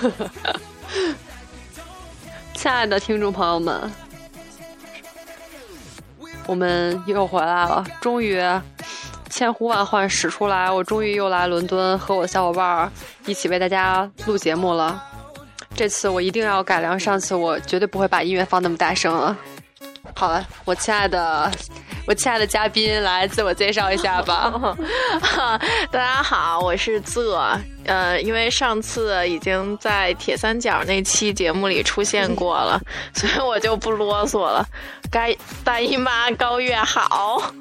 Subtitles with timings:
[2.54, 3.90] 亲爱的听众朋友们，
[6.46, 8.40] 我们又回来了，终于
[9.28, 12.90] 千呼万唤始出来，我终于又来伦敦和我小伙伴儿
[13.26, 15.02] 一起为大家录节目了。
[15.74, 19.36] 这次我一定要改良上次，我绝对不会把音乐放那么大声了。
[20.14, 21.50] 好了，我亲爱的，
[22.10, 24.52] 我亲爱的嘉宾，来自我介绍一下吧。
[25.92, 27.56] 大家好，我是泽。
[27.84, 32.80] 呃，因为上次已经在铁三角那期节目里出现过了，
[33.14, 34.66] 所以我就不啰嗦了。
[35.10, 37.52] 该大姨妈高月好。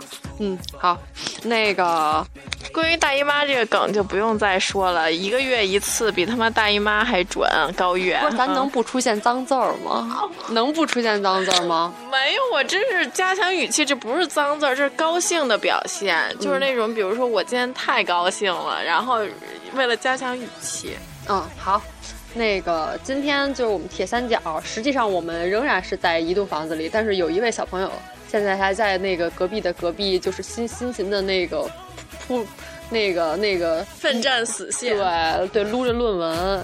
[0.42, 0.98] 嗯，好，
[1.44, 2.26] 那个
[2.72, 7.46] 关于大姨妈这个梗就不用再说了，一个月一次比他妈大姨妈还准。
[7.76, 10.30] 高月，不是咱能不出现脏字儿吗？
[10.52, 11.94] 能不出现脏字儿吗？
[12.10, 19.20] 没有，我真是加强语气，这不是脏字儿，这是高兴的表现，就是那种，比如说我今天太高兴了，然后
[19.74, 20.96] 为了加强语气，
[21.28, 21.82] 嗯，好，
[22.34, 27.92] 那个今天就是我们铁三角，实际上我们仍然是在一栋房子里，但是有一位小朋友。
[28.32, 31.68] 现在还在那个隔壁的隔壁，就是辛辛勤的那个
[32.28, 32.46] 铺，
[32.88, 36.64] 那个那个奋战死线，对对，撸着论文，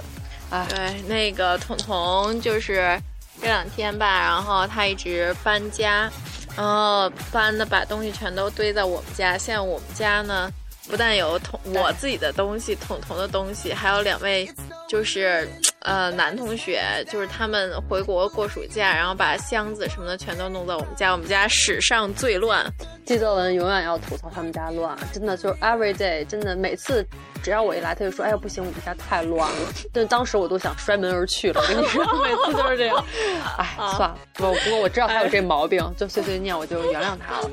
[0.52, 3.02] 哎，对，那个彤彤就是
[3.42, 6.08] 这两天吧，然后他一直搬家，
[6.56, 9.36] 然后搬的把东西全都堆在我们家。
[9.36, 10.48] 现在我们家呢，
[10.88, 14.48] 不但有彤我自己的东西，彤彤的东西，还有两位
[14.88, 15.48] 就是。
[15.86, 21.12] 呃，男同学就是他们回国过暑假，然后把箱子什么的全都弄到我们家。
[21.12, 22.66] 我们家史上最乱，
[23.06, 27.06] 季泽文永远要吐槽他们家乱，真的就是 every day，真的每次
[27.44, 31.62] 只要我一来，他就说：“哎呀，不行，我们家太乱了。”但当时我都想摔门而去了。
[31.62, 33.06] 我跟你说，每次都是这样。
[33.60, 37.50] 哎，算了，不不过我知道他有这毛病，就碎碎念，我就原谅他了。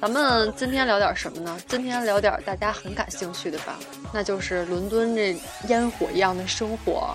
[0.00, 1.56] 咱们今天聊点什么呢？
[1.68, 3.78] 今天聊点大家很感兴趣的吧，
[4.12, 5.36] 那就是伦敦这
[5.68, 7.14] 烟火一样的生活。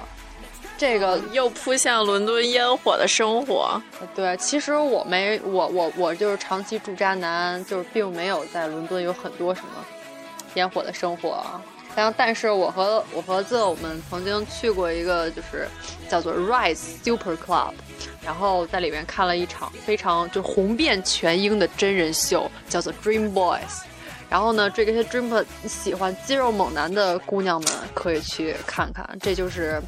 [0.79, 3.79] 这个又扑向伦敦烟火的生活。
[4.16, 9.85] 对，其实我没我我我就是长期住渣男，就是并没有在伦敦有很多什么
[10.53, 11.44] 烟火的生活。
[11.97, 15.68] 然后，但是我和我和自我们曾经去过一个就是
[16.09, 17.73] 叫做 Rise Super Club，
[18.23, 23.81] 然后在里面看了一场非常就红遍全英的真人秀，叫做 Dream Boys。
[24.29, 29.81] 然后呢，这些 Dream 喜欢肌肉猛男的姑娘们可以去看看，这就是。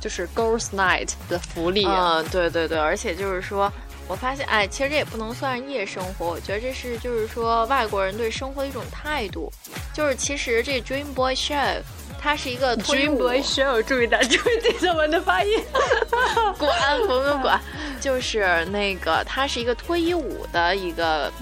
[0.00, 3.72] 就是 Girls Night 的福利嗯，对对对，而且就是说，
[4.08, 9.52] 我发现，哎，其实这也不能算夜生活，我觉得这是就是说外国人对生活的一种态度。
[9.92, 11.80] 就是其实这 Dream Boy Show
[12.20, 15.62] 它是一个 Dream Boy Show，注意点 注意记者们的发音，
[16.58, 17.60] 管滚滚滚，
[18.00, 21.32] 就是那个它是一个脱衣舞的一个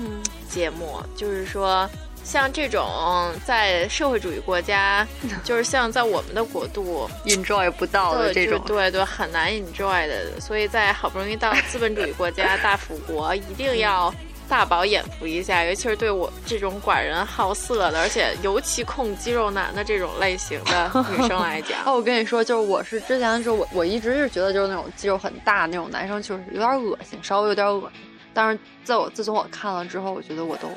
[0.48, 1.88] 节目，就是说。
[2.24, 5.06] 像这种在社会主义国家，
[5.44, 10.40] 就是像在我们的国度 enjoy 不到的这种，对对，很难 enjoy 的。
[10.40, 14.12] 所以在好不容易到 资本主义国家大富国，一定要
[14.48, 15.62] 大饱眼福一下。
[15.64, 21.78] 尤其是对我这种寡人好色的，而且尤其控肌肉男的这种类型的 女生来讲。
[21.84, 28.00] 哦，我跟你说，就是我是之前的时候我我一直是觉得就是那种肌肉很大那种男生，就是有点恶心，稍微有点恶心。
[28.32, 30.68] 但是在我自从我看了之后，我觉得我都。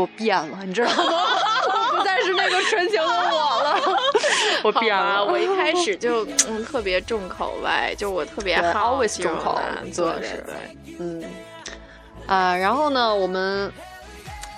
[0.00, 0.96] 我变了，你知道吗？
[1.02, 3.80] 我 不再是那个纯情的我了。
[4.64, 5.24] 我变了。
[5.24, 10.44] 我一开始 就嗯特别重口味，就我特别好 always 重口，对是，
[10.98, 11.22] 嗯
[12.26, 13.72] 啊，然后呢，我们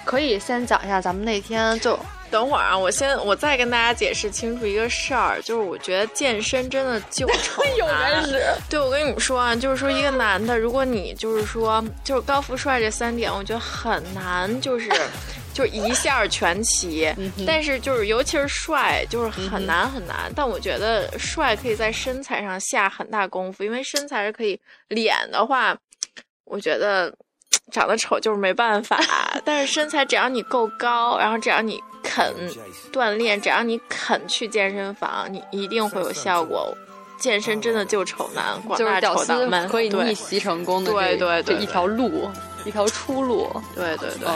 [0.04, 1.98] 可以先讲一下咱们那天就。
[2.32, 8.25] 等会儿啊，我先我再跟大家解释清楚一个事儿，就是我觉得健身真的就丑 男。
[8.69, 14.91] 对，我跟你们说啊，就是说一个男的，如果你就是说就是高富帅这三点，我觉得很难，就是
[15.53, 17.15] 就一下全齐。
[17.47, 20.32] 但是就是尤其是帅，就是很难很难。
[20.34, 24.59] 但我觉得帅可以在身材上下很大功夫，因为身材是可以。
[24.88, 25.75] 脸的话，
[26.44, 27.10] 我觉得
[27.71, 29.01] 长得丑就是没办法。
[29.42, 31.83] 但是身材只要你够高，然后只要你。
[32.03, 32.34] 肯
[32.93, 36.77] 锻炼，只要你肯去健身房，你一定会有效果。
[37.19, 42.28] 健身真的救丑男，就是屌丝可以逆袭成功的，对对对，一条路，
[42.65, 43.49] 一条出路。
[43.77, 44.28] 对对对，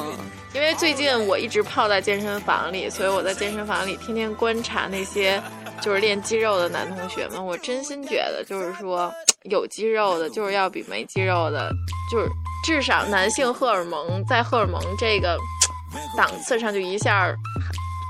[0.54, 5.42] 因为最近我一直泡在健身房里，所以我在健身房里天天观察那些
[5.80, 7.44] 就是练肌肉的男同学们。
[7.44, 9.12] 我真心觉得，就是说
[9.42, 11.68] 有肌肉的，就是要比没肌肉的，
[12.12, 12.28] 就是
[12.64, 15.36] 至少男性荷尔蒙在荷尔蒙这个。
[16.14, 17.34] 档次上就一下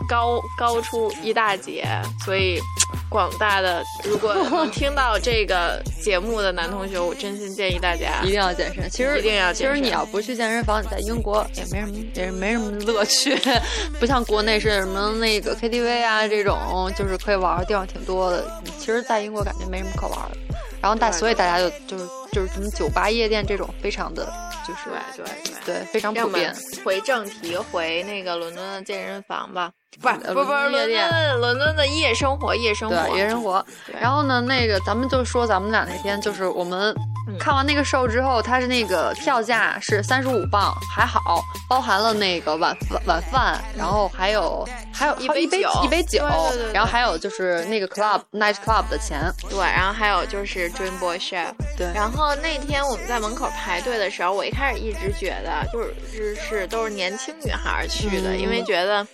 [0.08, 1.85] 高高出一大截，
[2.25, 2.61] 所以
[3.08, 8.88] 广大的，如果能听到这个节目的男同学，我真心建议大家一定要健身。
[8.91, 13.37] 其实一定要其实你要不去健身房，你在英国也没什么，也没什么乐趣，
[13.99, 18.44] 不像国内是什么那个 KTV 啊这种，就是可以玩的地方挺多的。
[18.79, 20.37] 其实，在英国感觉没什么可玩的。
[20.81, 24.31] 然后大，所以大家就就是就是什么酒吧、夜店这种，非常的
[24.64, 25.25] 就是对
[25.64, 26.55] 对对，非常普遍。
[26.85, 33.64] 回正题，回那个伦敦的健身房吧，不是不不是伦敦伦敦的夜生活，夜生活，夜生活。
[34.00, 36.94] 然后呢，那个咱们就说咱们俩那天就是我们。
[37.40, 45.69] 看完那个 show 之后，它是那个票价是三十五磅，还好，包含了那个晚晚饭，然后还有还有一杯酒。
[45.84, 46.25] 一杯酒，
[46.72, 49.20] 然后还有就是那个 club night club 的钱，
[49.50, 59.04] 对，然后还有就是 dream boy chef，对，然后那天我们在门口排队的时候，我一开始一直觉得就是是都是年轻女孩去的，因为觉得。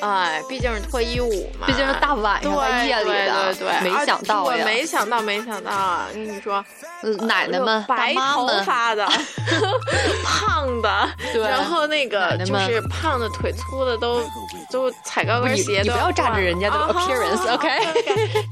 [0.00, 6.06] 哎，毕竟是脱衣舞嘛，毕竟是大晚上的夜里的，对对对，没想到我，没想到，没想到啊！
[6.12, 6.64] 跟你说，
[7.22, 9.04] 奶奶们、白头发的、
[10.22, 14.22] 胖的，对，然后那个就是胖的、腿粗的都
[14.70, 17.68] 都踩高跟鞋，你不要炸着人家的 appearance，OK？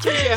[0.01, 0.37] 就是。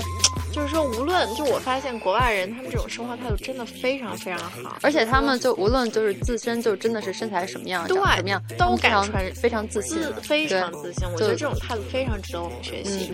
[0.52, 11.08] 就是说，无论就我发现国外人，他们这种生活态度真的非常非常好，而且他们就无论就是自身就真的是身材什么样，对怎么样都敢穿，非常自信，非常自信。
[11.12, 13.12] 我觉得这种态度非常值得我们学习。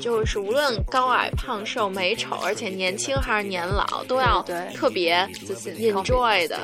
[0.00, 4.42] 就是无论高矮胖瘦美丑，而且年轻还是年老，都要
[4.74, 6.58] 特别自信，enjoy 的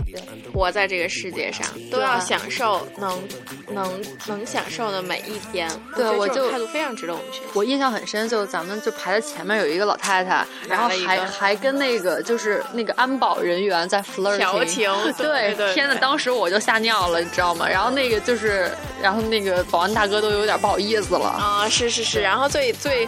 [0.52, 3.22] 活在这个世界上，都要享受能
[3.70, 5.70] 能能享受的每一天。
[5.94, 7.46] 对，我就态度非常值得我们学习。
[7.54, 10.07] 我印象很深，就咱们就排在前面有一个老太。
[10.08, 17.68] 太太，然后还还跟那个就是那个安保人员在 flirting，调情， 对，天呐，当时我就吓尿了，你知道吗？
[17.68, 18.70] 然后那个就是，
[19.02, 23.06] 然后那个保安大哥都有点不好意思了啊，是是是，然后最最。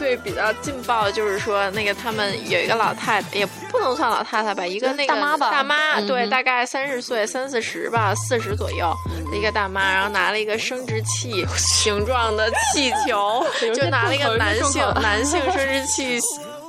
[0.00, 8.96] 最比较劲爆的就是说，那个他们有一个老太太，也不能算老太太吧，一个那个大妈吧，大妈，对，大概三十岁，三四十吧，四十左右
[9.30, 13.44] 的一个大妈，然后拿了一个生殖器形状的气球，
[13.76, 16.18] 就拿了一个男性 男性生殖器。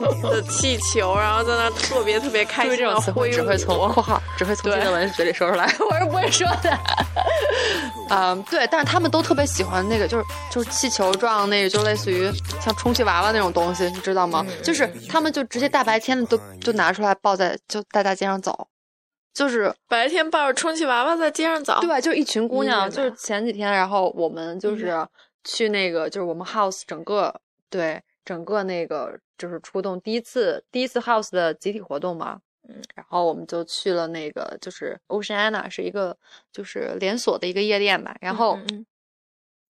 [0.01, 6.79] 的气球，然后在那特别特别开心的挥只会从括号只会从金德文嘴里说出来，我是不会说的。
[8.09, 14.45] 嗯，对，但是他们都特别喜欢那个，就是就是气球状那个，就类似于像充气娃娃那种东西，你知道吗？
[14.61, 18.67] 就是他们就直接大白天的都就拿出来抱在就在大街上走，
[19.33, 21.79] 就是白天抱着充气娃娃在街上走。
[21.81, 24.93] 对，就一群姑娘，就是前几天，然后我们就是
[25.45, 27.33] 去那个，就是我们 house 整个
[27.69, 28.01] 对。
[28.23, 36.15] 整个那个就是出动第一次第一次 house 的集体活动嘛，嗯，然后我们就去了那个就是 Oceana 是一个
[36.51, 38.57] 就是连锁的一个夜店吧，然后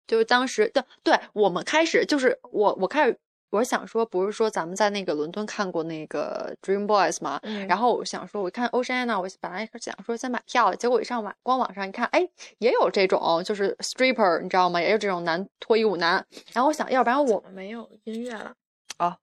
[0.07, 3.17] 就是当时对对我们开始就是我我开始
[3.51, 12.27] 我想说不是说咱们在那个伦敦看过那个 Dream Boys 嘛，然后我想说我看 Oceana 我本来想说先买票，结果一上网官网上一看，哎，
[12.59, 14.81] 也有这种就是 stripper 你知道吗？
[14.81, 18.53] 也有这种男脱衣舞男，然后我想要不然我们没有音乐了。
[18.95, 19.17] 啊，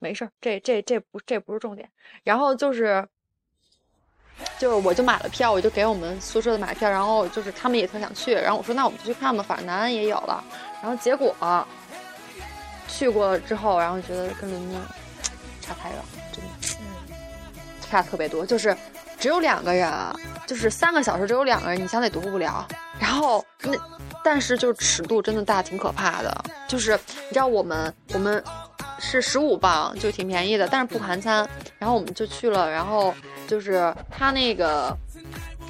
[0.00, 1.88] 没事儿，这这这不这不是重点。
[2.24, 3.06] 然后就是，
[4.58, 6.90] 就是我就买了票，我就给我们宿舍的买票。
[6.90, 10.42] 然后就是他们也特想去，然后我说那我们就去看吧，反正南安也有了。
[10.82, 11.32] 然后结果
[12.92, 14.80] 去过之后，然后觉得跟伦敦
[15.60, 15.98] 差太远，
[16.30, 17.16] 真的，
[17.80, 18.44] 差特别多。
[18.46, 18.76] 就是
[19.18, 19.90] 只有两个人，
[20.46, 22.64] 就是三个小时只有两个人，你想得多无聊。
[23.00, 23.72] 然后那。
[24.24, 26.32] 但是就是尺度真的大，挺可怕的。
[26.68, 28.40] 就是你知道我们我们
[29.00, 31.44] 是十五磅，就挺便宜的，但是不含餐。
[31.76, 33.12] 然后我们就去了，然后
[33.48, 34.96] 就是他那个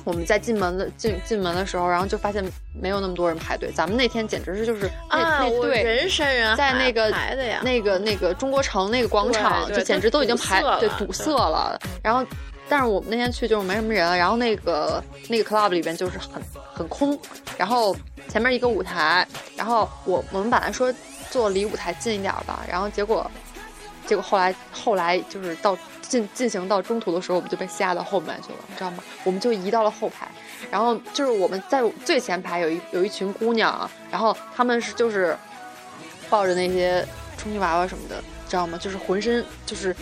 [0.05, 2.45] 我们在进门的进进门的时候，然后就发现
[2.81, 3.71] 没有那么多人排队。
[3.73, 11.79] 咱们那天简直是就是那那队人山人海在那个排的呀，那个那个中国城那个广场就简直都已经排对堵塞了。
[12.03, 12.25] 然后。
[12.69, 16.41] 但是我们那天去就是没什么人，然后那个那个 club 里边就是很
[16.73, 17.19] 很空，
[17.59, 17.95] 然后
[18.29, 20.95] 前面一个舞台，然后我我们本来说
[21.29, 23.31] 坐离舞台近一点吧，然后结果
[24.07, 25.77] 结果后来后来就是到
[26.13, 29.03] 进进行到中途的时候，我们就被吓到后面去了，你知道吗？
[29.25, 30.29] 我们就移到了后排，
[30.71, 35.35] 然后就是我们在最前排有一有一群姑娘，然后她们是就是
[36.29, 37.07] 抱着那些
[37.39, 38.77] 充气娃娃什么的，知道吗？
[38.77, 39.97] 就是浑身就是。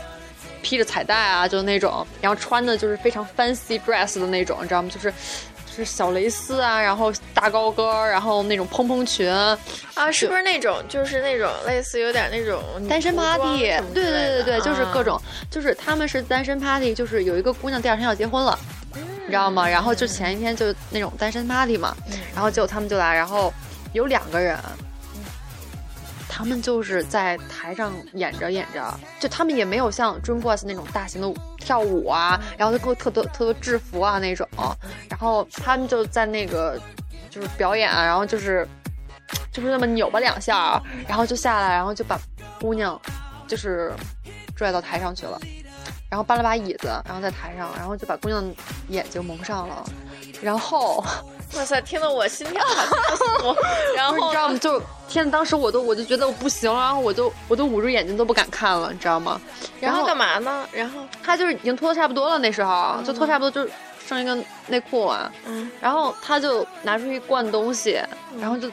[0.63, 4.91] 披着彩带啊，就那种，然后穿的就是非常 fancy dress 的那种，你知道吗？
[4.93, 5.11] 就是
[5.71, 9.57] 就是小蕾丝啊，然后大高跟，然后那种蓬蓬裙啊，
[10.13, 13.61] 是不是那种就是那种类似有点那种单身 party？
[13.95, 18.59] 对对对对，就是各种，就是他们是单身 party，就是有一个姑娘第二天要结婚了，
[18.95, 19.69] 你知道吗？
[19.69, 21.97] 然后就前一天就那种单身 party 嘛，
[22.35, 23.53] 然后结果他们就来，然后
[23.93, 24.59] 有两个人。
[26.33, 31.29] 他们就是在台上演着演着，就他们也没有像 Dream Boys 那种大型的
[31.61, 34.49] 跳舞啊，然后就特多特多制服啊那种，
[35.09, 36.81] 然后他们就在那个
[37.31, 38.67] 就是表演，然后就是
[39.53, 42.19] 就是那么扭吧两下，然后就下来，然后就把
[42.59, 43.01] 姑娘
[43.47, 43.93] 就是
[44.57, 45.39] 拽到台上去了，
[46.09, 48.43] 然后搬了把椅子，然后在台上，然后就把姑娘
[48.89, 49.85] 眼睛蒙上了，
[50.43, 51.05] 然后。
[51.57, 53.57] 哇塞，听得我心跳好加速，
[53.97, 54.59] 然后你知道吗？
[54.59, 59.41] 就天，当时我都我就觉得我不行了，然后我就我都捂住眼睛都不敢看了，你知道吗？
[59.81, 60.67] 然后干嘛呢？
[60.73, 63.71] 然后他就是已经脱的差不多了，那时候就脱差不多，就
[64.07, 64.39] 剩一个
[64.69, 65.31] 内裤啊。
[65.47, 65.69] 嗯。
[65.81, 68.01] 然后他就拿出一罐东西，
[68.39, 68.71] 然后就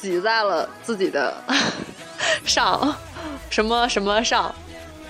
[0.00, 1.34] 挤在了自己的
[2.44, 2.94] 上，
[3.48, 4.54] 什么什么上，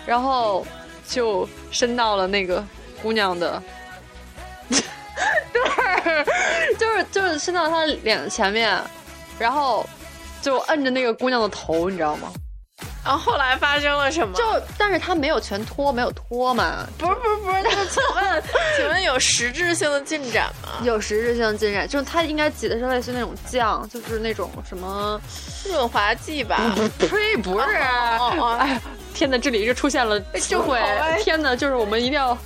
[0.06, 0.64] 然后
[1.08, 2.64] 就伸到了那个
[3.02, 3.60] 姑娘的。
[6.02, 8.80] 对， 就是就是伸到他脸前面，
[9.38, 9.88] 然后
[10.40, 12.32] 就摁着那个姑娘的头，你知道吗？
[13.04, 14.34] 然后后来发生了什么？
[14.36, 14.44] 就
[14.76, 16.86] 但是他没有全脱，没有脱嘛？
[16.98, 18.42] 不是不是不是，那请问
[18.76, 20.68] 请问有实质性的进展吗？
[20.84, 25.18] 有实质性的进展，就是他应该挤的是类似那种酱，就是那种什么
[25.64, 26.74] 润滑剂吧？
[26.98, 27.66] 呸，不是！
[28.58, 28.80] 哎，
[29.14, 30.78] 天哪，这里就出现了智慧！
[31.22, 32.36] 天哪，就是我们一定要。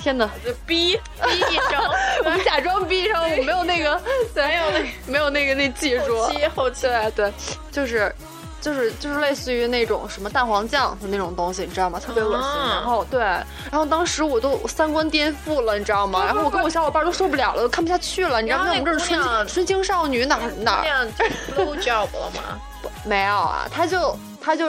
[0.00, 0.28] 天哪！
[0.44, 1.78] 就逼逼一声，
[2.24, 4.00] 我们假装逼一声，我没有那个，
[4.34, 6.22] 没有那没有那个那技术。
[6.22, 7.32] 后期后期对对，
[7.70, 8.14] 就是
[8.60, 12.00] 就是就是类似于那种什么蛋黄酱的那种东西，你知道吗？
[12.00, 12.60] 特别恶心。
[12.70, 16.24] 然后对，然后当时我都三观颠覆了，你知道吗？
[16.24, 18.40] 然后我跟我小伙伴都受不了了，都看不下去了。
[18.40, 18.70] 你知道吗？
[18.70, 20.82] 我们这是纯纯情少女，哪哪
[21.18, 21.24] 就
[21.62, 22.58] low job 了吗？
[23.04, 24.66] 没有啊，他就他就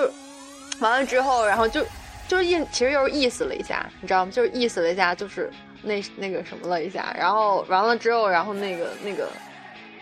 [0.79, 1.85] 完了之后，然后就。
[2.31, 4.31] 就是意，其实又是意思了一下，你知道吗？
[4.31, 9.27] 就是意思了一下，就是那那个什么了一下，然后完了之后，然后那个那个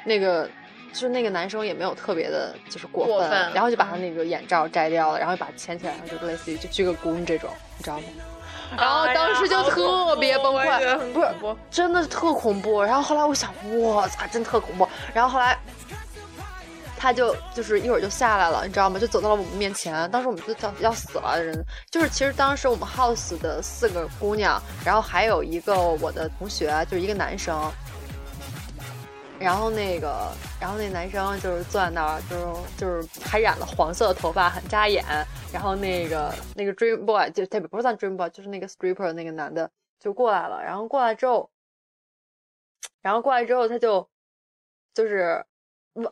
[0.03, 0.47] 那个，
[0.93, 8.03] 就是那个男生也没有特别的，就是过分，然后就把他那个眼罩摘掉了，然后把牵起来，就类似于就鞠个躬这种，你知道吗？
[8.77, 12.83] 然后当时就特别崩溃，不是，真的是特恐怖。
[12.83, 14.87] 然后后来我想，我操，真特恐怖。
[15.15, 15.57] 然后后来。
[17.01, 18.99] 他就就是一会儿就下来了，你知道吗？
[18.99, 20.11] 就走到了我们面前。
[20.11, 21.57] 当时我们就叫要死了人，
[21.89, 27.71] 就是其实当时我们 house 的四个姑娘，然后还有一个我的同学，就是一个男生。
[29.39, 30.29] 然后那个，
[30.59, 35.05] 然后那男生就是坐在那儿，就是就是还染了黄色的头发，很扎眼。
[35.53, 40.61] 然后那个那个 dream boy 就他不是算 dream boy，就是那个 stripper 那个男的就过来了。
[40.61, 41.49] 然后过来之后，
[43.01, 44.09] 然后过来之后他就
[44.93, 45.45] 就是。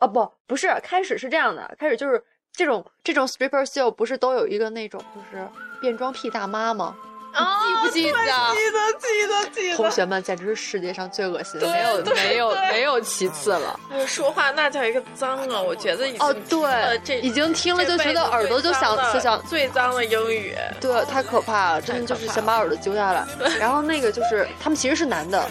[0.00, 5.46] 啊不不是，开始是这样的，开始就是这种这种 stripper show 不是都有一个那种就是
[5.80, 6.96] 变装癖大妈吗？
[7.30, 8.18] 记不记得？
[8.18, 9.76] 记得记得记得。
[9.76, 13.78] 同学们简直是世界上最恶心的，没有没有没有其次了。
[14.06, 15.60] 说话那叫一个脏啊！
[15.60, 20.56] 我觉得已经哦对，这已经听了就觉得耳朵就想就想最脏的英语。
[20.80, 23.24] 对，太可怕了，真的就是想把耳朵揪下来。
[23.60, 25.48] 然后那个就是他们其实是男的。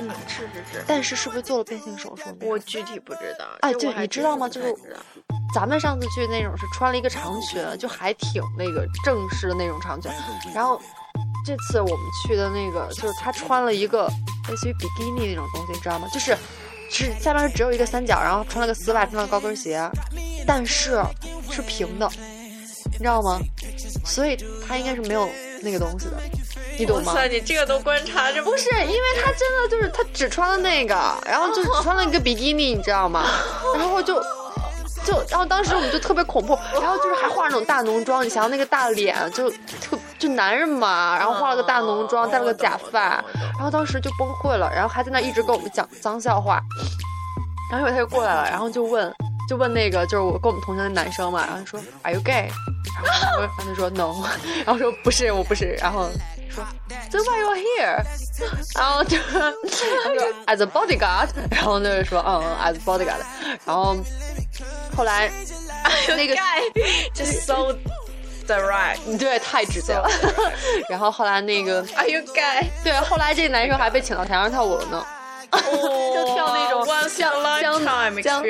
[0.00, 2.24] 嗯， 是是是，但是是不是做了变性手术？
[2.42, 3.46] 我具体不知道。
[3.60, 4.48] 哎，对，你知道吗？
[4.48, 4.74] 就是
[5.54, 10.10] 咱们上次去那种是穿了一个长裙，就还挺那个正式的那种长裙。
[10.54, 10.80] 然后
[11.44, 14.08] 这次我们去的那个，就是他穿了一个
[14.48, 16.08] 类似于比基尼那种东西，你知道吗？
[16.12, 16.36] 就是
[16.90, 19.88] 是下面只有一个三角，然后穿了个丝袜，穿了高跟鞋，
[20.46, 21.02] 但是
[21.50, 22.08] 是平的，
[22.94, 23.38] 你知道吗？
[24.04, 24.36] 所以
[24.66, 25.28] 他应该是没有
[25.62, 26.16] 那个东西的。
[26.76, 27.14] 你懂吗？
[27.30, 33.24] 你这个都观察着，不是因为他真的就是他只穿了那个，然后就只穿了一个比基尼，你知道吗？
[33.76, 34.20] 然后就
[35.04, 39.48] 就然后当时我们就特别恐怖，然后就是还化那种大浓妆，你想想那个大脸就
[39.80, 43.22] 特就男人嘛，然后化了个大浓妆，戴了个假发，
[43.54, 46.60] 然后当时就崩溃了，然后还在那一直跟我们讲脏笑话，
[47.70, 49.14] 然后一会儿他就过来了，然后就问
[49.48, 52.48] 就问那个就是我跟我们同学的男生嘛，然后说 Are you gay？
[53.02, 54.24] 然后他说 No，
[54.64, 56.08] 然后说不是我不是，然后。
[56.54, 56.64] 说
[57.10, 58.00] ，So why you here？
[58.76, 63.18] 然后就他说 as a bodyguard， 然后那就说嗯 as bodyguard，
[63.64, 63.96] 然后
[64.96, 65.28] 后来
[66.06, 66.36] 那个
[67.12, 67.76] just so
[68.46, 70.08] direct，对，太直接了。
[70.88, 72.70] 然后后来那个 Are you gay？
[72.84, 75.04] 对，后来这男生还被请到台上跳舞了呢，
[75.50, 76.86] 就跳那种
[77.16, 78.42] 江江江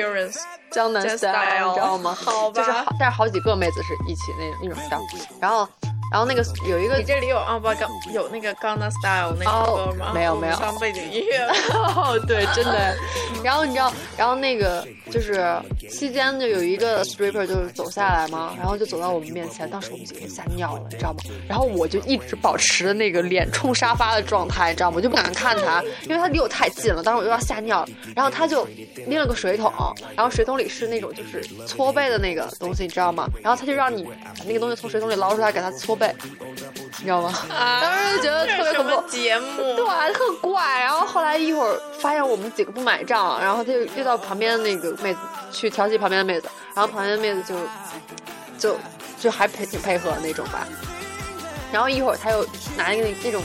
[0.75, 2.13] 江南 style，你知道吗？
[2.13, 4.99] 好吧，就是好，但是好几个妹子是一起那种那种跳，
[5.39, 5.65] 然后。
[6.11, 10.11] 然后那个有一个你这里有啊不刚有那个《Gangnam Style》那个歌吗？
[10.13, 11.53] 没有没有上背景音乐了。
[11.73, 12.95] 哦， 对，真的。
[13.43, 15.43] 然后你知道，然后那个就是
[15.89, 21.19] 期间就有一个 stripper 就是走下来嘛，然后就走到我们面前，当时我们几个吓尿了，你知道吗？
[21.47, 24.95] 然后我就一直保持那个脸冲沙发的状态，你知道吗？
[24.97, 27.89] 我就不敢看他，因为他离我太近了，当时我又要吓尿了。
[28.15, 28.65] 然后他就
[29.07, 29.71] 拎了个水桶，
[30.15, 33.27] 然后水桶里是那种就是搓背的那个东西，你知道吗？
[33.43, 36.13] 然后他就让你把那个东西从水桶里捞出来给他搓背，
[36.99, 37.33] 你知道吗？
[37.49, 39.03] 当时就觉得特别恐怖么。
[39.07, 39.75] 节目？
[39.75, 40.79] 对，特怪。
[40.81, 45.19] 然后后来一会儿发现我们几个不买账，然后他就遇到旁边那个妹子
[45.51, 47.55] 去调戏旁边的妹子，然后旁边的妹子就
[48.57, 48.77] 就
[49.19, 50.67] 就还配挺配合的那种吧。
[51.71, 52.45] 然后一会儿他又
[52.77, 53.43] 拿一个那那种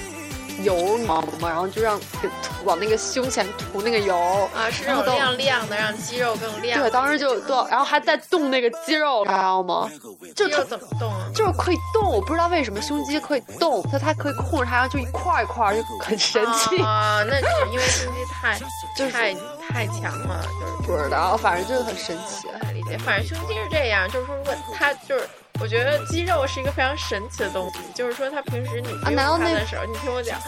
[0.62, 1.48] 油，你知道吗？
[1.48, 4.16] 然后就让给涂往那个胸前涂那个油
[4.54, 6.80] 啊，是那种亮亮的，让肌肉更亮。
[6.80, 9.90] 对，当时就对，然后还在动那个肌肉，你知道吗？
[10.34, 11.30] 就肌怎么动啊？
[11.34, 16.82] 就是可以动，我不知道为什么胸肌可以动，它它可以控制它，就一块儿一块儿，就很神奇。
[16.82, 18.58] 啊，那是因为胸肌太
[18.96, 19.34] 就是太
[19.68, 22.48] 太强了，就是不知道，反正就是很神奇。
[22.72, 22.98] 理解。
[22.98, 25.28] 反正胸肌是这样，就是说，如果它就是，
[25.62, 30.38] 我觉得肌肉是一个非常神奇的东西，就是说，它平时你不用它的时候，你听我讲，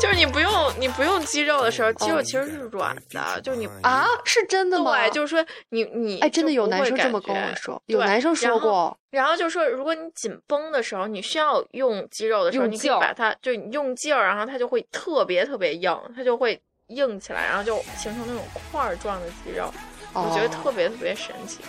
[0.00, 4.98] 就是你不用你不用肌肉的时候，肌肉其实是软的，就是你啊，是真的吗？
[4.98, 19.72] 对，就是说你你哎，真的有男生这么跟我说，有对男生说过，然后就说，如果你紧绷的时候，你需要用肌肉的时候，你可以把它就你用劲儿，然后它就会特别特别硬，它就会硬起来，然后就形成那种块儿状的肌肉，
[20.12, 21.60] 我觉得哦特别特别神奇。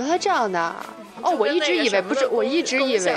[0.00, 0.84] 原来这样的啊。
[1.22, 3.12] 哦，我一直以为不是，我一直以为是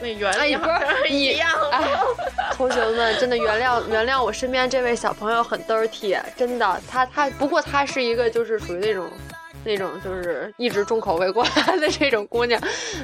[0.00, 1.50] 那原理哎不是好像是你一样。
[1.72, 1.82] 哎，
[2.54, 9.10] 同学们，真的原谅原谅我身边这位小朋友很 dirty，真的，他他不过他是一个就是属于那种
[9.64, 12.60] 那种就是一直重口味过来的这种姑娘，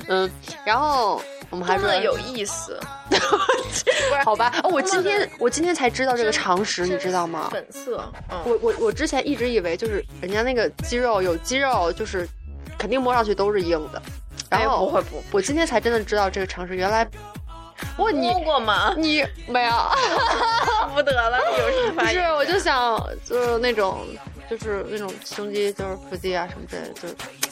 [0.07, 0.31] 嗯，
[0.65, 2.79] 然后我们还说有意思，
[4.25, 7.49] 好吧，哦，我今天我今天才知道这个常识，你知道吗？
[7.51, 12.29] 粉色，嗯，我我我之前一直以为就是人家那个肌肉有肌肉，就是
[12.79, 14.03] 肯定摸上去都是硬的，
[14.51, 17.07] 然哎后不会不我今天才真的知道这个常识，原来
[17.97, 18.95] 我你摸过吗？
[18.97, 19.73] 你没有，
[20.95, 22.19] 不得了，你有什么 不是？
[22.35, 24.07] 我就想就是那种
[24.49, 27.09] 就是那种胸肌就是腹肌啊什么之类的，就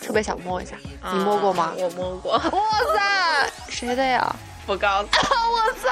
[0.07, 0.76] 特别想摸一下，
[1.12, 1.75] 你摸过吗啊？
[1.78, 2.40] 我摸过，哇
[2.95, 4.35] 塞，谁的呀？
[4.66, 5.09] 不告诉。
[5.54, 5.88] 我操，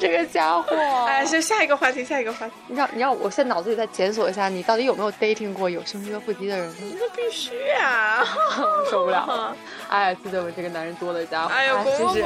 [0.00, 0.76] 这个家伙！
[1.06, 2.52] 哎，就下一个话题，下一个话题。
[2.66, 6.96] 你让你让我现在脑子里再检索一下，你到底有没有 dating 过有胸肌和腹肌的人呢？
[6.98, 8.24] 那必须啊！
[8.90, 9.56] 受不了了。
[9.88, 12.22] 哎，记得我这个男人多的家伙，哎呦，不不不，是不是？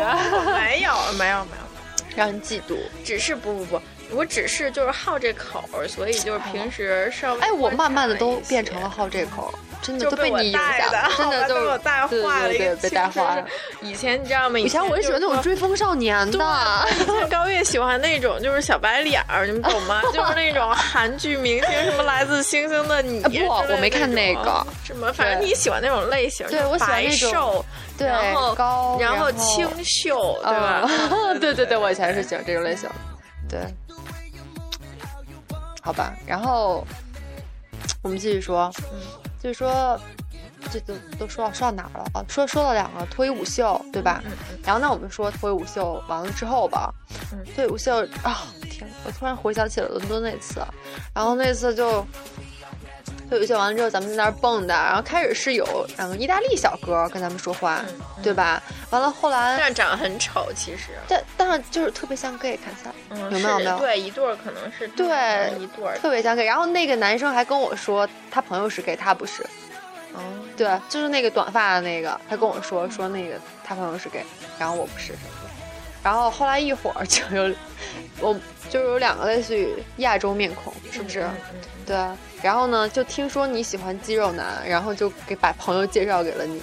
[0.53, 2.77] 没有没有没有，让人嫉妒。
[3.05, 3.83] 只是不不不，
[4.15, 13.47] 我只是就是好这口，所以就是平时稍微哎，我慢慢的都变成了好这口，真的就被你影响带的，，真的 就被我带坏了对对对，被带坏了。
[13.81, 14.59] 以前你知道吗？
[14.59, 16.39] 以以前我是喜欢那种追风少年的，
[17.01, 20.03] 以前高月喜欢那种就是小白脸儿，你们懂吗？
[20.13, 27.65] 就是那种韩剧明星，什么来自星星的你啊不我没看那个什么，反正你喜欢那种类型，对我喜欢白那种瘦，
[27.99, 30.89] 对然后高然后清秀，对吧？
[31.11, 32.89] 嗯 对对对，我以前是喜欢这种类型，
[33.49, 33.61] 对。
[35.83, 36.87] 好吧，然后
[38.03, 39.01] 我们继续说，嗯
[39.43, 40.01] 就是说，
[40.71, 42.25] 这都都说到说到哪儿了啊？
[42.29, 44.23] 说说到两个脱衣舞秀，对吧？
[44.25, 46.95] 嗯嗯然后那我们说脱衣舞秀完了之后吧，
[47.33, 50.61] 嗯脱衣舞秀啊，天，我突然回想起了伦敦那次，
[51.13, 52.07] 然后那次就
[53.29, 58.63] 脱衣舞秀完了之后，咱们在那儿蹦的，然后开始是有两个意大利小哥跟咱们说话，嗯嗯对吧？
[58.91, 65.07] 完了后来，但长得很丑，其实，但但是就是特别像 gay，看起来嗯，有没有没有对，一对儿可能是对
[65.59, 66.45] 一对儿，特别像 gay。
[66.45, 69.43] 然后那个男生还跟我说，他朋友是 gay，他不是。
[70.15, 70.21] 哦，
[70.59, 74.23] 对，就是那个短发的那个，他跟我说说那个他朋友是 gay，
[74.59, 75.51] 然后我不是什么的。
[76.05, 77.55] 然后后来一会儿就有，
[78.21, 78.37] 我
[78.69, 81.23] 就有两个类似于亚洲面孔，是不是？
[81.23, 81.97] 嗯嗯对。
[82.43, 86.61] 然后呢，就听说你喜欢肌肉男，然后就给把朋友介绍给了你。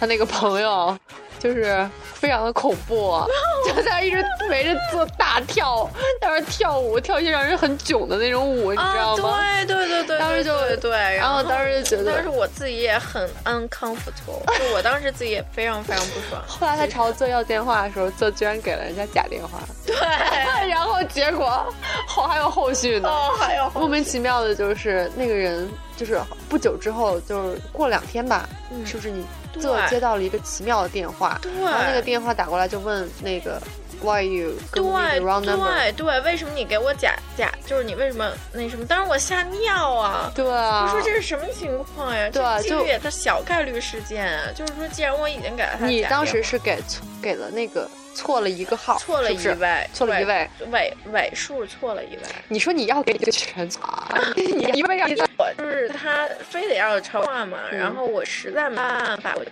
[0.00, 0.96] 嗯，他那个朋友
[1.38, 3.22] 就是非常的恐怖，
[3.74, 5.88] 就在一直围着做大跳，
[6.20, 9.30] 在那儿跳舞，跳一些让人很囧的那种舞，你知道吗？
[9.30, 16.42] 啊，对对对对，当时就对对，然后当时就觉得当时我自己也很 uncomfortable，就我当时自己也非常非常不爽。
[16.48, 19.94] 后来他朝做要电话的时候，泽居然给了人家假电话， 对，
[20.68, 21.64] 然后结果
[22.06, 23.08] 后还有后续呢。
[23.08, 29.24] 哦，还有莫名其妙的，就是那个人，就是不久之后，就是过两天吧，嗯是不是你
[29.58, 33.60] 自我接到了一个奇妙的电话，对，然后那个电话打过来就问那个
[34.02, 35.72] Why you 对 give me wrong number？
[35.72, 37.52] 对对，为什么你给我假假？
[37.66, 38.84] 就是你为什么那什么？
[38.86, 40.32] 当时我吓尿啊！
[40.34, 42.30] 对啊，我说这是什么情况呀？
[42.32, 44.44] 对啊就这几率也是小概率事件啊。
[44.54, 52.22] 就是说，既然我已经给了他，你当时是给错给了那个错了一个号，错了一位，错了一位，尾尾数错了一位。
[52.48, 53.82] 你说你要给你个全错，
[54.36, 57.78] 你一位要一我就是他非得要超话嘛，嗯。
[57.78, 59.50] 然后我实在没办法，我就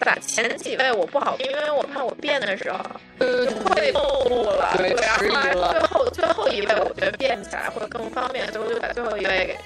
[0.00, 2.78] 打前几位我不好，因为我怕我变的时候
[3.18, 5.70] 呃就会暴露了，对然后迟疑了。
[5.70, 5.87] 最后
[6.18, 9.56] 最后一位我觉得变起来会更方便，所以我就把最后一位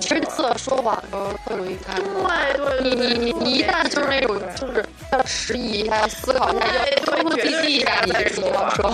[0.00, 2.52] 其实色说谎的时候特容易看出来。
[2.54, 8.90] 对对你对，你你你一旦就是那种就是要迟疑一下，要思考一下，要对疯疯对逼逼一下，你绝对就是不要说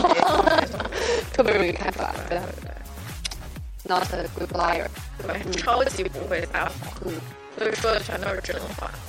[1.32, 2.12] 特别容易看出来。
[2.28, 2.38] 对
[3.84, 4.86] ，not a good liar。
[5.26, 6.70] 对，超级不会撒谎，
[7.06, 7.12] 嗯，
[7.56, 8.90] 所以说的全都是真话。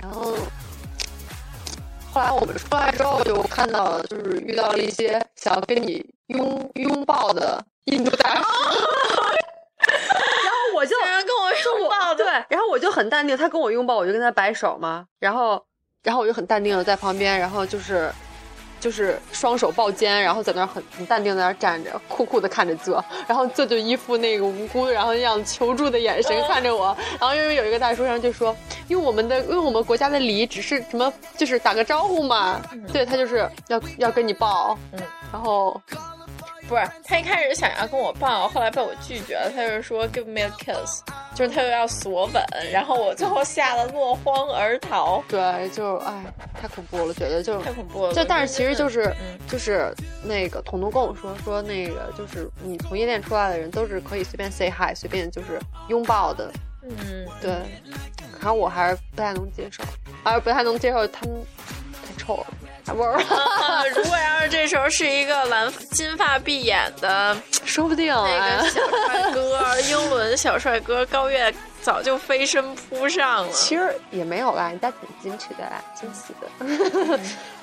[0.00, 0.34] 然后
[2.12, 8.50] 后来我们出来之后，就看到了就是遇到了一些想要跟你拥拥抱的印度大叔， 然
[10.52, 15.64] 后我就竟然跟我拥抱对，，然后我就很淡定，他跟我拥抱，我就跟他摆手嘛，然后
[16.02, 18.12] 然后我就很淡定的在旁边，然后就是。
[18.82, 28.54] 就是双手抱肩，然后在那儿很很淡定在那儿站着，酷酷的看着泽， 然后泽就一副那个无辜然后那样求助的眼神看着我，然后因为有一个大叔然后就说，
[28.88, 32.60] 用我们的用我们国家的礼仪只是什么，就是打个招呼嘛，
[32.92, 35.00] 对他就是要要跟你抱，嗯，
[35.32, 35.80] 然后
[36.68, 39.50] 不是他一开始想要跟我抱，后来被我拒绝了。
[39.54, 41.02] 他就是说 give me a kiss，
[41.34, 46.24] 就是他又要索吻，然后我最后吓得落荒而逃，对，就哎
[46.60, 48.14] 太恐怖了，觉得就太恐怖了。
[48.14, 56.50] 就但是其实就是、嗯就是那个彤彤跟我说说那个就是你从夜店出来的人都是可以随便 say hi 随便就是拥抱的，
[56.82, 57.50] 嗯，对，
[58.40, 59.82] 然后我还是不太能接受，
[60.24, 61.44] 还是不太能接受他们
[61.92, 62.46] 太臭了，
[62.84, 63.14] 啥味儿？
[63.14, 73.52] 啊， 如果要是这时候是一个蓝金发碧眼的 说不定那哎个小帅哥， 英伦小帅哥高月早就飞身扑上了。
[73.52, 74.90] 其实也没有啦，人家
[75.20, 77.18] 挺矜持的啦，惊喜的。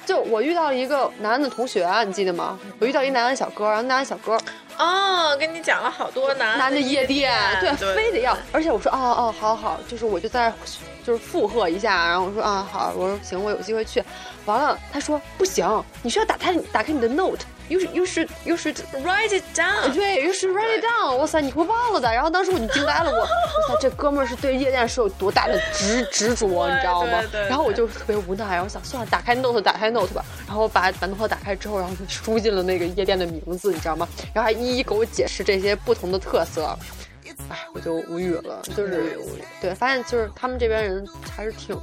[0.05, 2.58] 就我遇到一个男的同学啊，你记得吗？
[2.79, 4.38] 我遇到一男的小哥，然后男的小哥
[4.77, 8.36] 哦，跟你讲了好多男男的夜店，对，对，非得要。
[8.51, 10.51] 而且我说哦哦，好好，就是我就在
[11.05, 14.03] 就是附和一下，然后我说啊好，我说行，我有机会去。
[14.49, 17.41] 完了，他说不行，你需要打开打开你的 note。
[17.69, 19.93] You should, you should, you should, write it down。
[19.93, 21.15] 对，you should write it down。
[21.17, 22.12] 哇塞，你会忘了的。
[22.12, 30.25] 然后当时我就惊呆了，我，哇塞，这哥们儿是对夜店是有多大的执执着，你知道吗然后我就特别无奈，然后想算了，打开 note，打开 note 吧。
[30.47, 34.09] 然后把把 note 打开之后，然后就输进了那个夜店的名字，你知道吗？
[34.33, 36.75] 然后还一一给我解释这些不同的特色。
[37.49, 39.15] 哎，我就无语了，就是
[39.62, 41.07] 对，发现就是他们这边人
[41.38, 41.79] 还是挺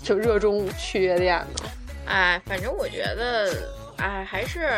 [0.00, 1.64] 挺热衷去夜店的。
[2.06, 4.68] 哎，反正我觉得，哎，还是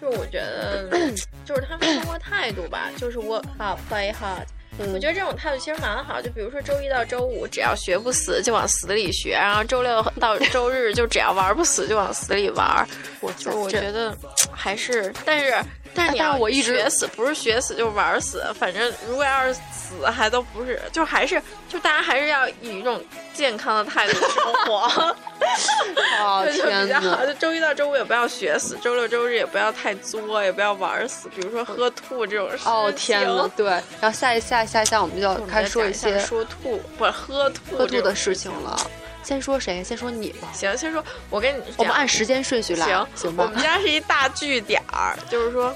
[0.00, 0.88] 就是我觉得，
[1.46, 4.46] 就是他们生活态度吧，就是 work hard, play hard。
[4.78, 12.88] 嗯我觉得这种态度其实蛮好，就比如说周一到周五只要学不死就往死里学，然后周六到周日就只要玩不死就往死里玩。
[13.20, 14.16] 我就我觉得
[14.50, 15.54] 还是，但是
[15.94, 23.02] 但是我一直学死，不是学死就是玩死，反正如果要是死还都不是，就还是就大家还是要以一种
[23.34, 25.14] 健康的态度生活。
[26.20, 27.16] 哦，就天比较好。
[27.16, 27.26] 哪！
[27.26, 32.72] 就周一到周五也不要学死，周六周日也不要太作，也不要玩死，比如说喝吐这种事情。
[32.72, 33.50] 哦天哪！
[33.56, 33.66] 对，
[34.00, 38.78] 然后下一下下一下我们就要开始说一下些说吐不是喝吐喝吐的事情了。
[39.22, 39.82] 先说谁？
[39.82, 40.48] 先说你吧。
[40.52, 43.50] 行，先说，我跟你，我们按时间顺序来，行行吧我？
[43.50, 45.74] 们家是一大据点儿，就是说，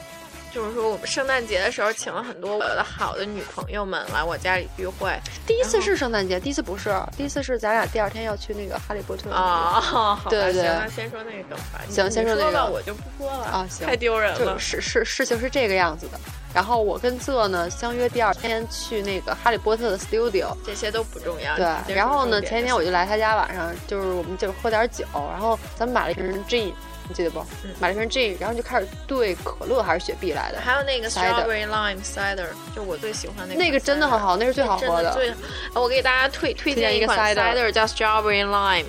[0.56, 5.14] 就是说，我们圣诞节的时候请了很多我的好的女朋友们来我家里聚会
[5.46, 9.78] 第一次是圣诞节，第一次不是，第一次是咱俩第二天要去那个哈利波特啊。
[9.78, 11.82] 好对对行，那先说那个吧。
[11.90, 14.58] 行先说那个吧，我就不说了啊行太丢人了就。
[14.58, 16.18] 是是事情是这个样子的。
[16.54, 20.56] 然后我跟泽呢相约第二天去那个哈利波特的 studio。
[20.64, 21.54] 这些都不重要。
[21.54, 26.72] 对然后呢，前一天我就来他家，晚上就是我们就喝点酒，然后咱们买了一瓶 gin，
[27.08, 27.40] 你记得不？
[27.64, 30.60] 嗯买了瓶 gin，然后就开始兑可乐还是雪碧来的。
[30.60, 33.60] 还有那个 strawberry lime cider，就我最喜欢那个。
[33.60, 35.12] 那个真的很好，那是最好喝的。
[35.12, 35.32] 最，
[35.74, 38.86] 我给大家推推荐一款 cider 叫 strawberry lime，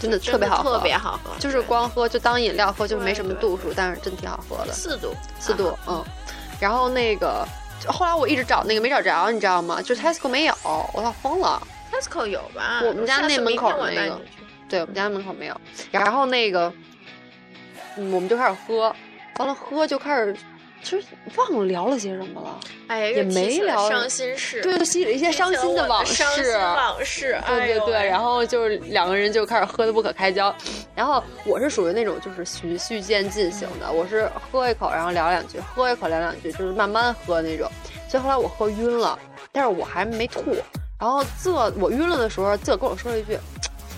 [0.00, 6.04] 真的特别好喝，特别好喝，就是光喝就当饮料喝，就是没什么度数，但是真挺好喝的，四度四度，嗯。
[6.60, 7.46] 然后那个，
[7.88, 9.82] 后来我一直找那个没找着，你知道吗？
[9.82, 10.54] 就是 Tesco 没有，
[10.92, 11.60] 我要疯了。
[11.92, 12.80] Tesco 有吧？
[12.84, 14.20] 我们家那门口那个
[14.68, 15.60] 对我们家门口没有。
[15.90, 16.72] 然后那个，
[17.96, 18.94] 嗯，我们就开始喝，
[19.38, 20.36] 完了喝就开始
[20.82, 30.52] 其实忘了聊了些什么了，哎，也没聊伤心事，对，记了一些伤心的往事，伤心往事，对对对，然后就是两个人就开始喝的不可开交，
[30.94, 37.70] 然后我是属于那种就是循序渐进型的，我是喝一口然后聊两句，喝一口聊两句，就是慢慢喝那种，
[38.08, 39.16] 所以后来我喝晕了，
[39.52, 40.42] 但是我还没吐，
[40.98, 43.38] 然后这我晕了的时候，这跟我说了一句，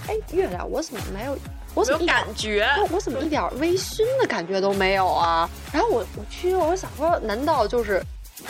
[0.07, 1.35] 哎，月亮，我怎么没有？
[1.75, 2.65] 我怎么感觉？
[2.93, 5.49] 我怎么一点微醺的感觉都没有啊？
[5.73, 8.01] 然后我我去，我想说，难道就是，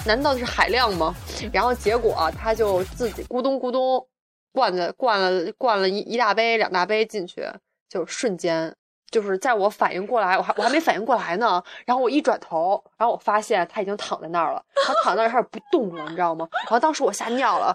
[0.04, 1.14] 难道是海量吗？
[1.50, 4.06] 然后结果他就自己咕咚咕咚
[4.52, 7.48] 灌的灌了灌了一一大杯两大杯进去，
[7.88, 8.74] 就瞬间
[9.10, 11.62] 就是在我反应过来，我还我还没反应过来呢。
[11.86, 16.46] 然后我一转头，然后我发现他已经躺在那儿了，他躺在那儿开始不动了，你知道吗？
[16.52, 17.74] 然后当时我吓尿了，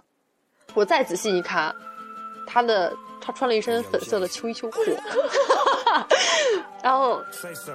[0.76, 1.76] 我再仔细一看，
[2.46, 2.94] 他的。
[3.30, 4.80] 他穿了一身粉色的秋衣秋裤，
[6.82, 7.22] 然后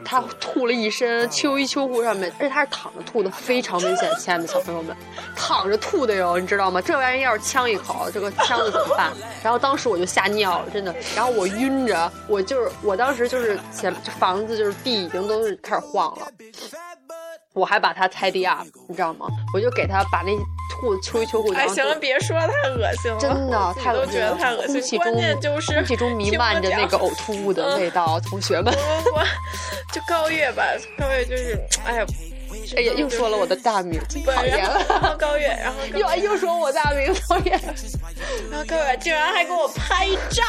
[0.05, 4.97] 他吐了一身秋衣秋裤上面，而且他是躺着吐的，非常危险，亲爱的小朋友们，
[5.37, 6.83] 躺着吐的哟，你知道吗？
[6.83, 9.13] 这玩意要是呛一口，这个呛的怎么办？
[9.45, 10.93] 然后当时我就吓尿了，真的。
[11.15, 16.27] 然后我晕着，我就是我当时就是前房子就是地已经都是开始晃了。
[17.55, 19.27] 我还把它 tidy up，你知道吗？
[19.55, 20.33] 我就给他把那
[20.71, 21.53] 吐秋衣秋裤。
[21.55, 24.37] 哎，行了，别说太恶心了，真的太恶心了。
[24.67, 28.75] 空气中就是空气中弥漫着那个呕吐物的味道，同学们。
[29.93, 30.65] 就高月吧，
[30.99, 32.07] 高月就是，哎呀。
[32.77, 35.17] 哎呀，又说了我的大名， 讨厌了。
[35.19, 37.61] 高远，然后又又说我大名，讨厌。
[38.51, 40.43] 然后高月竟然还给我拍照，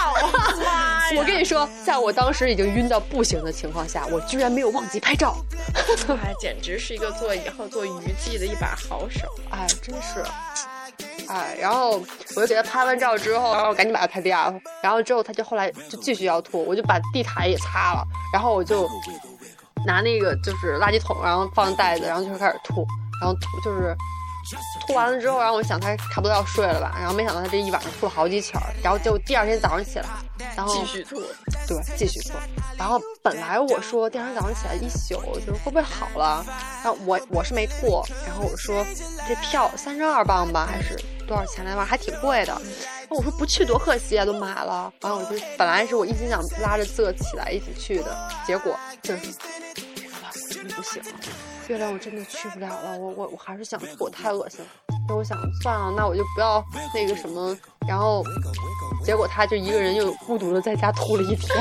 [0.58, 1.18] 妈呀！
[1.18, 5.36] 我跟你说，在我当时已经晕到不行的情况下，我居然没有忘记拍照。
[6.24, 9.28] 哎，简直是一个做以后做娱记的一把好手。
[9.52, 10.24] 哎，真是。
[11.28, 12.02] 哎，然后
[12.36, 14.54] 我就给他拍完照之后，然后赶紧把他拍掉。
[14.82, 18.90] 然后之后他就后来就继续要吐，我就把地毯也擦了，然后我就。
[19.86, 22.86] 拿那个就是垃圾桶，然后放袋子，然后就开始吐，
[23.22, 23.96] 然后吐就是
[24.86, 30.06] 吐完了之后，然后我想他差不多要睡了吧，然后没想到他这一晚上吐了好几起儿，然后就第二天早上起来，
[30.56, 31.16] 然后继续吐，
[31.68, 32.34] 对，继续吐，
[32.78, 36.46] 然后本来我说第二天早上起来一宿就是会不会好了，
[36.84, 38.86] 然后我我是没吐，然后我说
[39.28, 40.96] 这票三十二磅吧还是
[41.26, 42.62] 多少钱来着，还挺贵的。
[43.10, 44.92] 我说不去多可惜啊，都买了。
[45.02, 49.32] 然后我就本来是我一心想拉着泽起来一起去的，结果就是，
[50.50, 51.02] 真不行，
[51.68, 52.98] 月亮我真的去不了了。
[52.98, 54.68] 我我我还是想吐，我太恶心了。
[55.08, 57.56] 那我想算了，那我就不要那个什么。
[57.88, 58.24] 然后，
[59.04, 61.56] 结果他就一个人又孤独的在家吐了一天，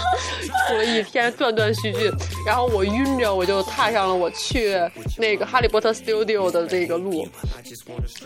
[0.66, 2.10] 吐了一天，断断续续。
[2.46, 4.74] 然后我晕着，我就踏上了我去
[5.18, 7.28] 那个哈利波特 Studio 的这个路。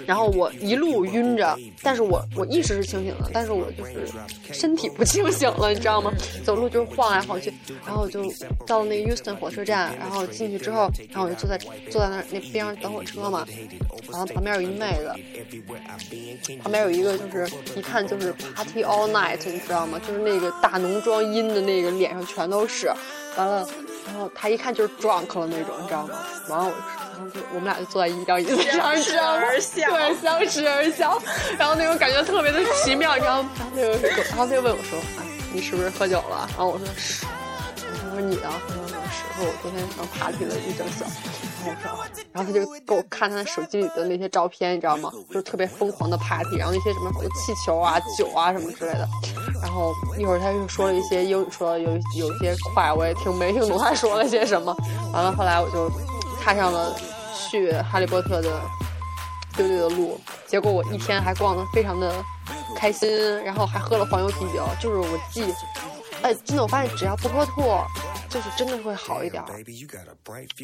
[0.06, 4.06] 然后我一路晕着，但是我我意识是清醒的，但是我就是
[4.52, 6.12] 身体不清醒了，你知道吗？
[6.44, 7.52] 走路就是晃来晃去。
[7.84, 8.22] 然后我就
[8.64, 11.58] 到了那个 Houston 火车站，然后进去之后，然后我就坐在
[11.90, 13.46] 坐在那那边上等火车嘛。
[14.10, 15.14] 然后旁边有一妹子，
[16.62, 17.48] 旁边有一个就是。
[17.76, 19.98] 一看就是 party all night，你知道吗？
[20.06, 22.92] 就是那个大浓妆阴的那个脸上全都是，
[23.36, 23.66] 完了，
[24.06, 26.14] 然后他一看就是 drunk 了那种，你知道吗？
[26.48, 26.72] 完了，我
[27.16, 31.20] 然后就我们俩就坐在一张椅子上，相视而笑，对，相视而笑，
[31.58, 33.50] 然后那种感觉特别的奇妙，你知道吗？
[33.56, 33.82] 然后那
[34.16, 37.24] 个，然后他就问我说：“哎，你是不是喝酒了？”然后我说：“是。”
[38.10, 38.50] 我说：“你呢？”：“。
[39.48, 41.04] ”：“我昨天上 party 了一整宿。”
[41.66, 45.10] 然后我说，然后他就给我看他手机里的那些照片，你知道吗？
[45.28, 49.06] 就是特别疯狂的 party，然后那些什么好多气球啊、酒啊什么之类的。
[49.62, 54.74] 然后一会儿他又说了一些英语，说有有一些快，我也听没听懂他说了些什么。
[55.12, 55.90] 完了，后来我就
[56.42, 56.96] 踏上了
[57.34, 58.58] 去哈利波特的
[59.54, 60.18] 队队的路。
[60.46, 62.12] 结果我一天还逛得非常的
[62.74, 64.66] 开心，然后还喝了黄油啤酒。
[64.80, 65.44] 就是我记，
[66.22, 67.62] 哎，真的，我发现只要不喝吐。
[68.30, 69.44] 就是真的会好一点，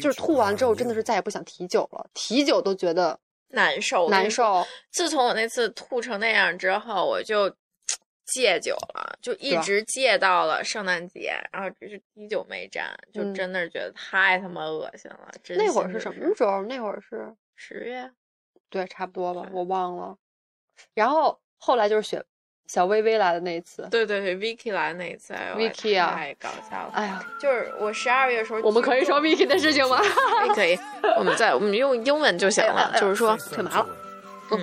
[0.01, 4.65] 就是吐完之后真的是再也不想提酒了，提酒都觉得难受难受。
[4.89, 7.53] 自从我那次吐成那样之后，我就
[8.25, 15.29] 戒酒了，就一直戒到了圣诞节，然后只是滴酒没沾，就真的是觉得太他妈恶心了。
[15.57, 16.61] 那会儿是什么时候？
[16.63, 18.09] 那会儿是十月，
[18.69, 20.17] 对，差不多吧，我忘了。
[20.93, 22.23] 然后后来就是选。
[22.67, 26.91] 小薇薇来的那一次，对对对，Vicky 来的那一次，Vicky 啊，太搞笑了。
[26.93, 30.01] 哎呀，就是我十二月的时候，我们可以说 Vicky 的事情吗？
[30.53, 30.77] 可以，
[31.17, 32.93] 我们在我们用英文就行了。
[32.99, 33.87] 就是说，腿麻了。
[34.51, 34.59] 嗯，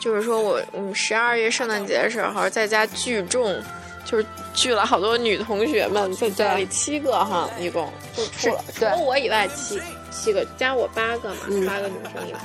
[0.00, 3.60] 就是说我我们十二月圣诞节的时候在家聚众，
[4.04, 12.40] 就是聚了好多女同学们在家里，七个哈，一共就除了除了我以外七七个，加我八个嘛，八个女生一块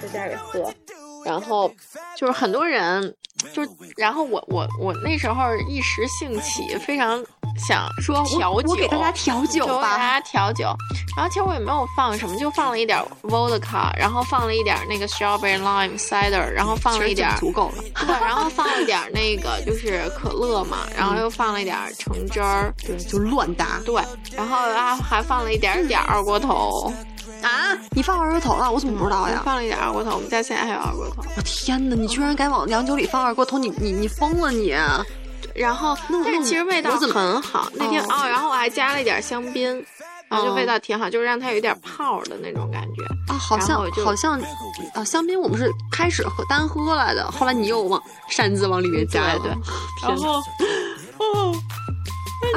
[0.00, 0.72] 在家里喝。
[1.22, 1.70] 然后
[2.16, 3.14] 就是很多人，
[3.52, 3.62] 就
[3.96, 7.22] 然后我我我那时候一时兴起，非常
[7.56, 10.74] 想说调酒，我给大家调酒吧，给大家调酒。
[11.16, 17.82] 然后其实我也没有放什么，就放了一点 vodka，然后放了一点那个 strawberry lime cider，然后放了一点足够了。
[18.06, 23.80] 对，然后放了一点那个就是可乐嘛，然后又放了一点橙汁儿，对，就乱搭。
[23.84, 24.02] 对，
[24.36, 26.92] 然后啊还放了一点点二锅头。
[27.42, 27.76] 啊！
[27.90, 28.70] 你放二锅头了？
[28.70, 29.42] 我怎么不知道呀？
[29.44, 31.22] 放了一点二锅头，我们家现在还有二锅头。
[31.36, 31.96] 我天哪！
[31.96, 33.58] 你居然敢往洋酒里放二锅头？
[33.58, 34.74] 你你你疯了你！
[35.54, 37.68] 然后，但是其实味道很好。
[37.74, 39.84] 那天哦，然后我还加了一点香槟，
[40.28, 43.36] 然后就味道挺好，就是让它有一点泡的那种感觉啊。
[43.36, 44.40] 好像好像
[44.94, 49.36] 啊，香槟我们是开始喝单喝来的，后来你又往擅自往里面加。
[49.38, 49.50] 对对，
[50.08, 50.40] 然后
[51.18, 51.54] 哦。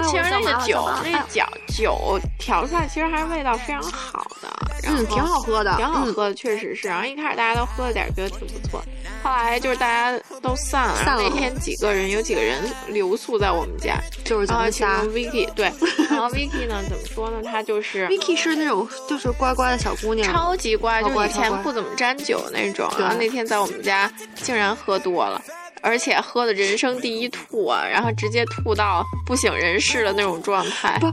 [0.04, 4.50] 其实那个酒，那酒酒调出来，其实还是味道非常好的，
[4.88, 6.88] 嗯，挺好喝的，挺好喝的，确实是。
[6.88, 8.84] 然后一开始大家都喝了点，觉得挺不错。
[9.22, 15.04] 后来就是大家都散了，那天几个人有几个人留宿在我们家，就是咱们仨。
[15.04, 15.72] Vicky 对，
[16.10, 17.38] 然后 Vicky 呢，怎么说呢？
[17.44, 22.90] 她就是 Vicky 是那种就是乖乖的小姑娘，超级乖，就以前不怎么沾酒那种。
[22.98, 25.42] 然后那天在我们家竟然喝多了。
[25.84, 30.98] 而且喝的人生第一吐啊，然后直接吐到不省人事的那种状态。
[31.00, 31.12] 不，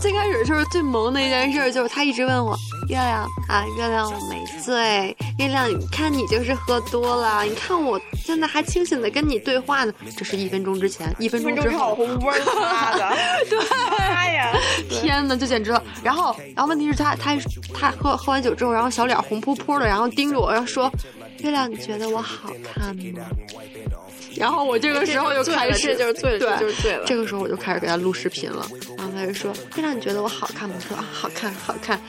[0.00, 2.56] 最开始就是最萌的一件事，就是他一直问我
[2.88, 9.92] 月亮啊，月亮我没醉，月亮你看你就是喝多了，你看我现在还清醒的跟你对话呢。
[10.16, 13.16] 这是一分钟之前，一分钟之后，红波发的，
[13.50, 13.58] 对，
[13.98, 14.52] 妈呀，
[14.88, 15.82] 天哪，就简直了。
[16.02, 17.36] 然后，然后问题是他，他，
[17.74, 20.90] 他喝喝完酒之后，然后小脸红扑扑的，然后盯着我，然后说，
[21.42, 23.26] 月亮你觉得我好看吗？
[24.36, 27.04] 然后我这个时候就开始就是醉了，就是醉了。
[27.04, 32.00] 这个时候我就开始给他录视频了，然后他就说：“月亮，你觉得我好看吗？”我说：“好看，好看。”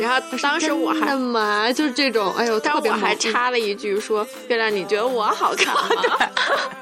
[0.00, 6.02] 然后当时我还干嘛，就是这种，哎呦，特别我还插了一句说：“月亮，你觉得我好看吗？”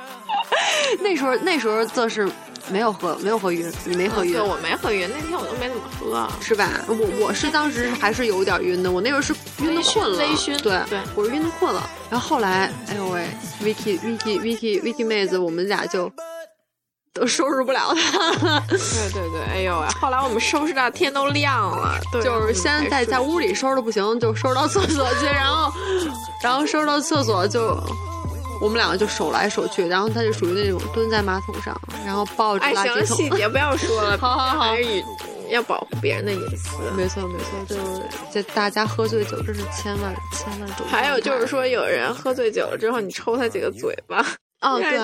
[1.01, 2.27] 那时候那时候这是。
[2.71, 5.09] 没有喝，没有喝晕，你没喝晕，我没喝晕。
[5.13, 6.69] 那天我都没怎么喝，是吧？
[6.87, 10.61] 我我是当时还是有点晕的，我那时候是晕的困了，微醺。
[10.63, 11.83] 对对，我是晕的困了。
[12.09, 13.27] 然后后来，哎呦喂
[13.63, 16.11] ，Vicky Vicky Vicky Vicky 妹子，我们俩就
[17.13, 18.61] 都收拾不了他。
[18.69, 18.79] 对
[19.13, 19.87] 对对，哎呦喂！
[20.01, 25.73] 后来我们收拾到天都亮了，就是先在在屋里收拾的不行，就收拾到厕所去，然后
[26.43, 27.77] 然后收拾到厕所就。
[28.61, 32.95] 我们两个就手来手去，然后他就属于那种蹲在马桶上，然后抱着垃圾桶。
[32.95, 34.75] 哎，行，细节不要说了，好 好好，
[35.49, 36.79] 要保护别人的隐私。
[36.97, 40.87] 没错没错，就是这大家喝醉酒，真是千万千万注意。
[40.89, 44.21] 还有就是说，有人喝醉酒了之后，你抽他几个嘴巴。
[44.61, 44.99] 哦 对，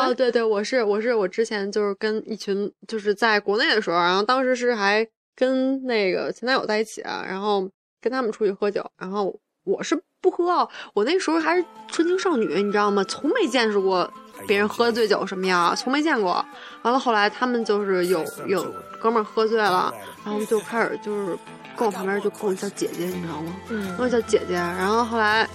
[0.00, 10.02] 哦对对，我是我是我之前就是跟一群就是在国内的时候，然后当时是还跟那个前男友在一起啊，然后跟他们出去喝酒，然后我是。
[10.20, 13.04] 不喝，我那时候还是纯情少女，你知道吗？
[13.04, 14.10] 从没见识过
[14.46, 16.44] 别人喝醉酒什么样，从没见过。
[16.82, 18.64] 完了后来他们就是有有
[19.00, 19.92] 哥们儿喝醉了，
[20.24, 21.38] 然后就开始就是
[21.76, 23.52] 跟我旁边就跟我叫姐姐，你知道吗？
[23.68, 24.54] 嗯，跟我叫姐姐。
[24.54, 25.48] 然后后来。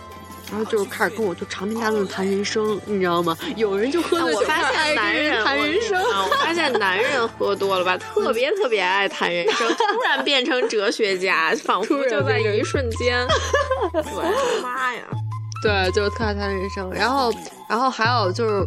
[0.51, 3.37] 然后就是开始跟我就长篇大论谈人生，你知道吗？
[3.55, 13.25] 有人就喝醉我发现男人谈人生，我发现 男人喝多了吧，特别特别爱谈人生，突然变成哲学家，仿佛就在一瞬间。
[13.93, 15.01] 我的妈呀！
[15.63, 16.91] 对，就是特爱谈人生。
[16.91, 17.31] 然后，
[17.69, 18.65] 然后还有就是。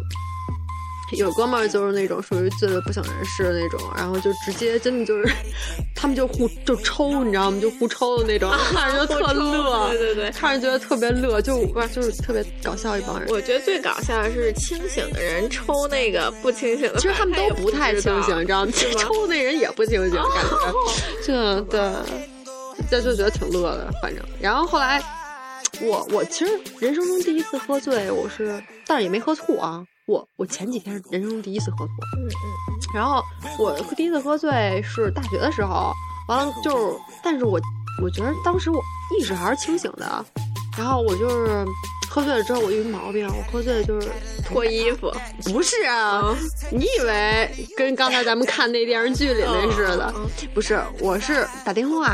[1.13, 5.31] 有哥们儿就是那种属于醉的不省人事的那种，然后就直接真的就是，
[5.95, 7.59] 他们就互就抽，你知道吗？
[7.61, 13.29] 就互抽的那种，看着就特乐，对对对，看着觉得特别乐，就就是特别搞笑一帮人。
[13.29, 18.71] 我觉得最搞笑的是清醒的人抽那个不清醒的，其实他们都不太清醒，你知道吗？
[18.97, 20.73] 抽那人也不清醒，感觉
[21.23, 21.91] 这对，
[22.89, 24.25] 这就觉得挺乐的，反正。
[24.41, 25.01] 然后后来，
[25.81, 29.85] 我我其实人生中第一次喝醉，我是，但是也没喝吐啊。
[30.07, 31.87] 我我前几天是人生中第一次喝多，
[32.17, 33.23] 嗯嗯，然后
[33.57, 35.91] 我第一次喝醉是大学的时候，
[36.27, 37.59] 完了就是，但是我
[38.03, 38.79] 我觉得当时我
[39.17, 40.25] 意识还是清醒的，
[40.77, 41.65] 然后我就是
[42.09, 44.09] 喝醉了之后我有一毛病，我喝醉了就是。
[44.47, 45.11] 脱衣服，
[45.45, 46.37] 不是啊，
[46.71, 50.13] 你以为跟刚才咱们看那电视剧里那似的，
[50.53, 52.09] 不是，我是打电话，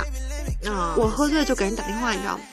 [0.66, 2.44] 啊，我喝醉就给人打电话，你知道吗？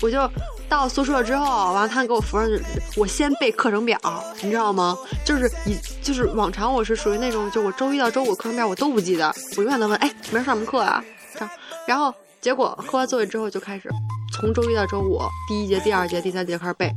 [0.00, 0.28] 我就。
[0.68, 2.58] 到宿舍之后，完了他给我扶上去，
[2.96, 4.00] 我先背课程表，
[4.40, 4.96] 你知道吗？
[5.22, 11.04] 就是以就是往常我是属于那种，就我周一到周五课程表我都不记得，我永远都问，哎，明儿上什么课啊？
[11.34, 11.50] 这样，
[11.86, 13.90] 然后结果喝完作业之后就开始，
[14.32, 16.90] 从周一到周五第一节、第二节、第三节开始背，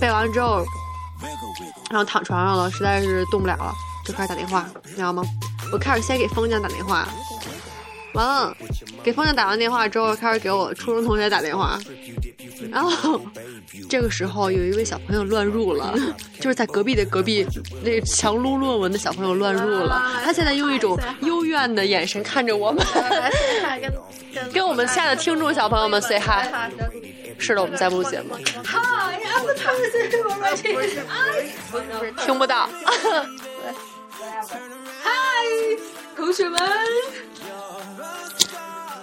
[0.00, 0.64] 背完之后，
[1.90, 3.72] 然后躺床上了，实在是动不了了，
[4.04, 5.24] 就开始打电话，你知道吗？
[5.72, 7.08] 我开始先给封建打电话。
[8.14, 8.56] 完了，
[9.02, 11.76] 给方向打完电话之后，开始给我初中同学打电话。
[12.70, 13.20] 然后
[13.88, 15.94] 这个时候有一位小朋友乱入了，
[16.40, 17.46] 就是在隔壁的隔壁
[17.82, 20.20] 那强撸论文的小朋友乱入了。
[20.24, 22.84] 他现在用一种幽怨的眼神看着我们，
[24.32, 26.48] 跟 跟我们亲爱的听众小朋友们 say hi。
[27.38, 28.34] 是的，我们在录节目。
[32.24, 32.66] 听不到。
[35.02, 35.10] 嗨，
[36.16, 36.58] 同学们，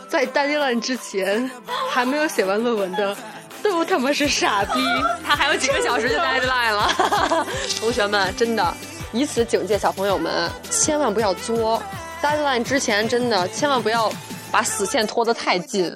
[0.07, 1.49] 在大阶段之前
[1.91, 3.15] 还没有写完论文的。
[3.63, 4.79] 都 他妈是傻逼！
[5.25, 7.47] 他还有几个小时就 deadline 了。
[7.79, 8.73] 同学们，真的，
[9.13, 11.81] 以此警戒小朋友们，千万不要作。
[12.21, 14.11] deadline 之前，真的千万不要
[14.51, 15.95] 把死线拖得太近，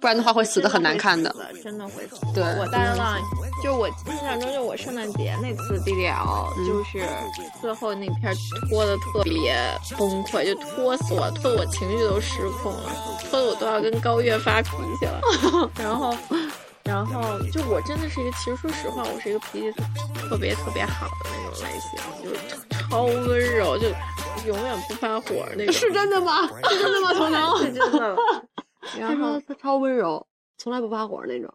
[0.00, 1.34] 不然的话会死得很难看的。
[1.62, 2.20] 真的会死。
[2.34, 3.22] 对，我 deadline
[3.62, 7.04] 就我印象中，就我圣诞节那次 DDL，就是
[7.60, 8.32] 最后那片
[8.68, 9.56] 拖的特别
[9.96, 12.90] 崩溃，就拖死我，拖得我情绪都失控了，
[13.30, 14.70] 拖的我都要跟高月发脾
[15.00, 15.20] 气了。
[15.78, 16.16] 然后。
[16.88, 19.70] 然后就我真的是一个，其实说实话，我是一个脾气
[20.28, 21.90] 特别特别好的那种类型，
[22.24, 23.88] 就是超温柔，就
[24.46, 25.72] 永远不发火那种。
[25.74, 26.48] 是真的吗？
[26.70, 27.12] 是真的吗？
[27.12, 28.16] 彤彤 是真的。
[28.98, 30.26] 然后他超温柔，
[30.56, 31.52] 从来不发火那种。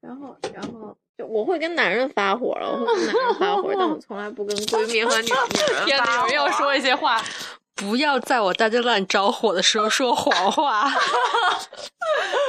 [0.00, 6.28] 然后，然后就我会跟男人发火了，我会跟男人发火，但我从来不跟闺蜜和女女人 发火。
[6.30, 7.22] 要说一些话，
[7.76, 10.90] 不要在我大家乱着火的时候说谎话，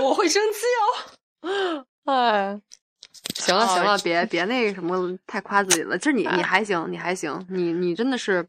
[0.02, 1.86] 我会生气哦。
[2.06, 2.60] 哎，
[3.36, 5.98] 行了行了，别别那个什么，太夸自己了。
[5.98, 8.48] 就是你你还行，你还行，你你真的是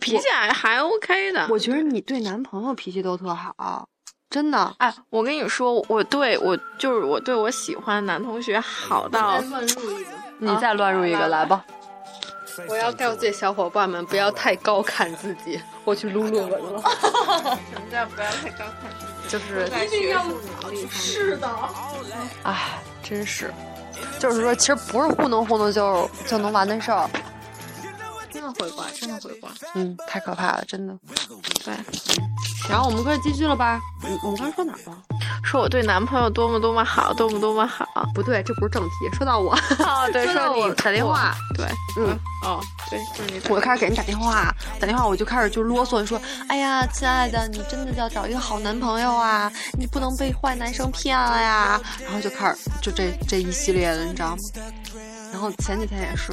[0.00, 1.46] 脾气还还 OK 的。
[1.50, 3.88] 我觉得你对男朋友脾气都特好，
[4.28, 4.74] 真的。
[4.78, 9.40] 哎，我跟你说，我对我就是我对我喜欢男同学好到，
[10.38, 11.64] 你再乱入一个来吧。
[12.68, 16.82] 我要告诫小伙伴们不要太高看自己，我去撸论文了。
[17.72, 19.28] 什么叫不要太高看自己？
[19.28, 20.22] 就是一定要
[20.90, 21.48] 是的。
[22.42, 22.82] 哎。
[23.10, 23.52] 真是，
[24.20, 27.10] 就是说，其实不是糊弄糊弄就就能完的事儿。
[28.40, 29.50] 真的会挂，真的会挂。
[29.74, 30.96] 嗯，太可怕了，真的。
[31.62, 31.74] 对。
[32.70, 33.78] 然后我们可以继续了吧？
[34.04, 34.96] 嗯，我们刚才说哪儿了？
[35.44, 37.86] 说我对男朋友多么多么好，多么多么好。
[38.14, 38.90] 不对，这不是正题。
[39.12, 41.66] 说到我，哦， 对，说到我打电话，对，
[41.98, 46.18] 嗯，哦，对，就是我就开始给人打电话，打电话我就开始就啰嗦说，
[46.48, 51.78] 哎呀，亲爱的，你真的要找一个好男朋友啊，你不能被坏男生骗了呀。
[52.02, 54.36] 然后就开始就这这一系列的，你知道吗？
[55.30, 56.32] 然后前几天也是，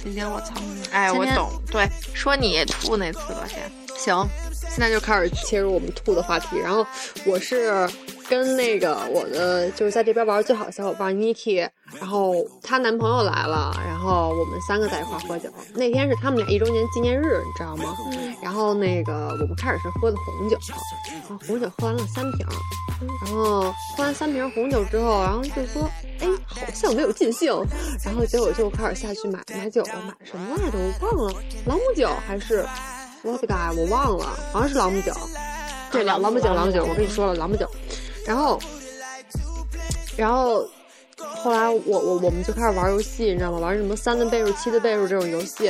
[0.00, 0.54] 前几天我操，
[0.92, 3.58] 哎，我懂，对，说你吐那次吧，先。
[3.98, 4.24] 行。
[4.70, 6.86] 现在就开始切入我们吐的话题，然后
[7.24, 7.88] 我是
[8.28, 11.68] 跟那个我的就是在这边玩最好的小伙伴 Niki，
[11.98, 15.48] 然后她男朋友来了，然后我们三个在一块喝酒。
[15.74, 17.96] 那天是他们俩一周年纪念日，你知道吗？
[18.42, 20.56] 然后那个我们开始是喝的红酒，
[21.10, 22.46] 然后红酒喝完了三瓶，
[23.24, 27.52] 然后喝完三瓶红酒之后，然后就说，哎，好像没有尽兴，
[28.04, 30.78] 然后结果就开始下去买买酒，买什么来着？
[31.00, 32.64] 我忘了，朗姆酒还是？
[33.24, 35.12] 我的嘎，我忘了，好像是朗姆酒，
[35.90, 37.68] 对，朗朗姆酒，朗姆酒，我跟你说了，朗姆酒。
[38.28, 38.60] 然后，
[40.18, 40.68] 然后
[41.16, 43.58] 后来我我我们就开始玩游戏，你知道吗？
[43.58, 45.64] 玩什么三的倍数、七的倍数这种游戏。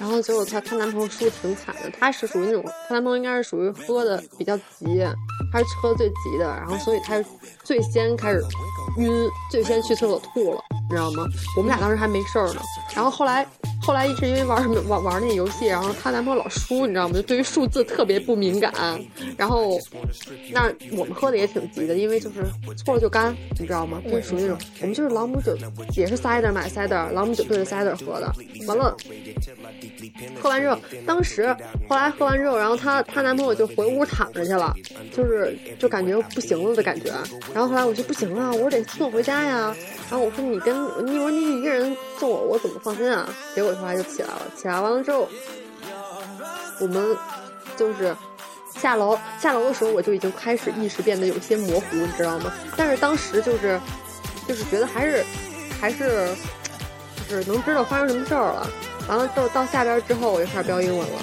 [0.00, 5.04] 然后结果她她男朋友输的挺惨的，她是属于那种，她男朋友应该是属于喝的比较急，
[5.52, 7.22] 她是喝的最急的，然后所以他
[7.62, 8.40] 最先开始
[8.98, 9.10] 晕，
[9.50, 10.60] 最先去厕所吐了。
[10.90, 11.26] 你知道吗？
[11.56, 12.60] 我们俩当时还没事儿呢，
[12.94, 13.46] 然后后来，
[13.82, 17.14] 后来一直因为玩什么玩玩那游戏，然后她男朋友老输，你知道吗？
[17.14, 18.72] 就对于数字特别不敏感。
[19.36, 19.78] 然后，
[20.50, 22.36] 那我们喝的也挺急的，因为就是
[22.74, 24.00] 错了就干，你知道吗？
[24.10, 25.54] 就属于那种，我们就是朗姆酒，
[25.94, 28.32] 也是 cider 买 cider，朗姆酒对着 cider 喝的。
[28.66, 28.96] 完了，
[30.40, 31.54] 喝完之后，当时
[31.86, 34.72] 后来喝完之后，然后她她男朋友就回屋躺着去了，
[35.14, 37.12] 就是就感觉不行了的感觉。
[37.52, 39.74] 然后后来我就不行了，我说得送我回家呀。
[40.10, 40.74] 然后我说你跟
[41.06, 43.28] 你说你一个人送我，我怎么放心啊？
[43.54, 45.28] 结果后来就起来了，起来完了之后，
[46.80, 47.16] 我们
[47.76, 48.16] 就是
[48.74, 52.50] 下楼下楼的时候，我就已经开始意识变得有些模糊，你知道吗？
[52.74, 53.78] 但是当时就是
[54.48, 55.22] 就是觉得还是
[55.78, 56.34] 还是
[57.28, 58.66] 就是能知道发生什么事儿了。
[59.08, 61.18] 完了到到下边之后，我就开始标英文了，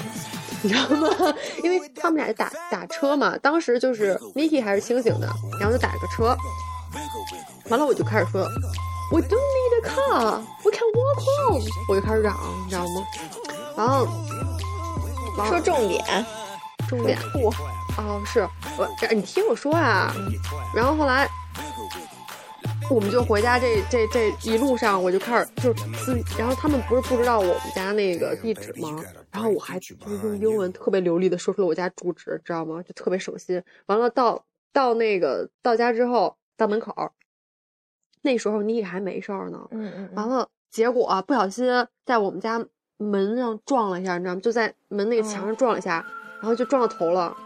[0.62, 1.34] 你知道吗？
[1.64, 5.28] 因为他们俩打打车嘛，当时就是 Niki 还是清醒的，
[5.60, 6.38] 然后就打个车。
[7.70, 8.44] 完了，我就开始说
[9.12, 11.66] ，We don't need a car, we can walk home。
[11.90, 13.06] 我就开始嚷，你知道吗？
[13.76, 14.08] 然后
[15.48, 16.26] 说重点，
[16.88, 17.52] 重点我？
[17.98, 18.48] 哦，是
[18.78, 20.14] 我，你听我说啊。
[20.76, 21.28] 然后后来，
[22.90, 29.04] 我们就回家这这这一路上，我就开始就自，然后他们不是不知道我们家那个地址吗？
[29.32, 32.82] 然后我还就是用英文特别流利的说出了我家住址，知道吗？
[32.84, 33.62] 就特别省心。
[33.88, 36.94] 完了到到那个到家之后，到门口，
[38.26, 39.68] 那时候妮妮还没事儿呢。
[39.72, 40.10] 嗯嗯。
[40.16, 41.66] 完了，结果啊，不小心
[42.04, 42.60] 在我们家
[42.98, 44.42] 门上撞了一下，你知道吗？
[44.42, 46.04] 就在门那个墙上撞了一下，
[46.42, 47.38] 然后就撞到头了。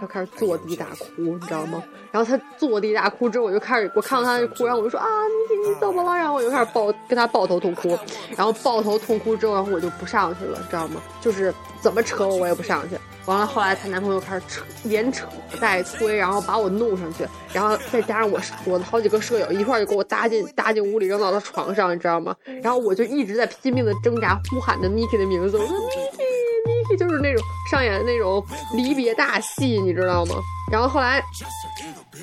[0.00, 1.82] 他开始坐地大哭，你知道吗？
[2.10, 5.06] 然后他坐地大哭之后，我就开始我看到他哭，然后我就说啊，
[5.50, 6.14] 你你怎么了？
[6.16, 7.98] 然后我就开始抱跟他抱头痛哭，
[8.36, 11.00] 然后抱头痛哭之后，然后我就不上去了，知道吗？
[11.20, 12.96] 就是怎么扯我我也不上去。
[13.26, 15.26] 完了后来她男朋友开始扯，连扯
[15.60, 22.34] 带推，然后把我弄上去，然后再加上我我的好几个舍友一块就给我搭进搭进屋里扔到了床上，你知道吗？
[22.62, 26.29] 然后我就一直在拼命的挣扎，呼喊着 Niki 的名字，我说 Niki。
[26.90, 30.34] 这就是那种上演的那种离别大戏，你知道吗？
[30.70, 31.20] 然后后来，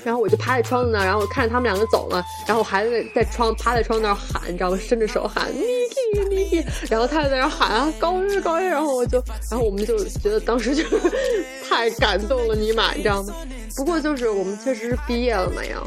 [0.05, 4.78] 然后我就趴在窗子那，然后我看着他们两个走了，然后我还在在窗趴在窗子那喊，你知道吗？
[4.78, 10.84] 伸着手喊 Niki Niki，然后他就在那喊啊高月高月，然后我就，然后我们就觉得当时就
[11.68, 13.34] 太感动了，尼玛，你知道吗？
[13.76, 15.82] 不过就是我们确实是毕业了嘛呀，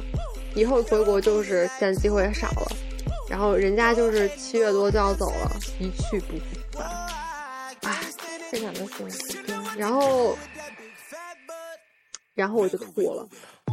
[0.55, 2.73] 以后回国就是见机会也少了，
[3.31, 6.87] 然后人家就是七月多就要走了，一去不复返，
[8.51, 10.37] 非常的幸福，然后，
[12.35, 13.27] 然后我就吐了，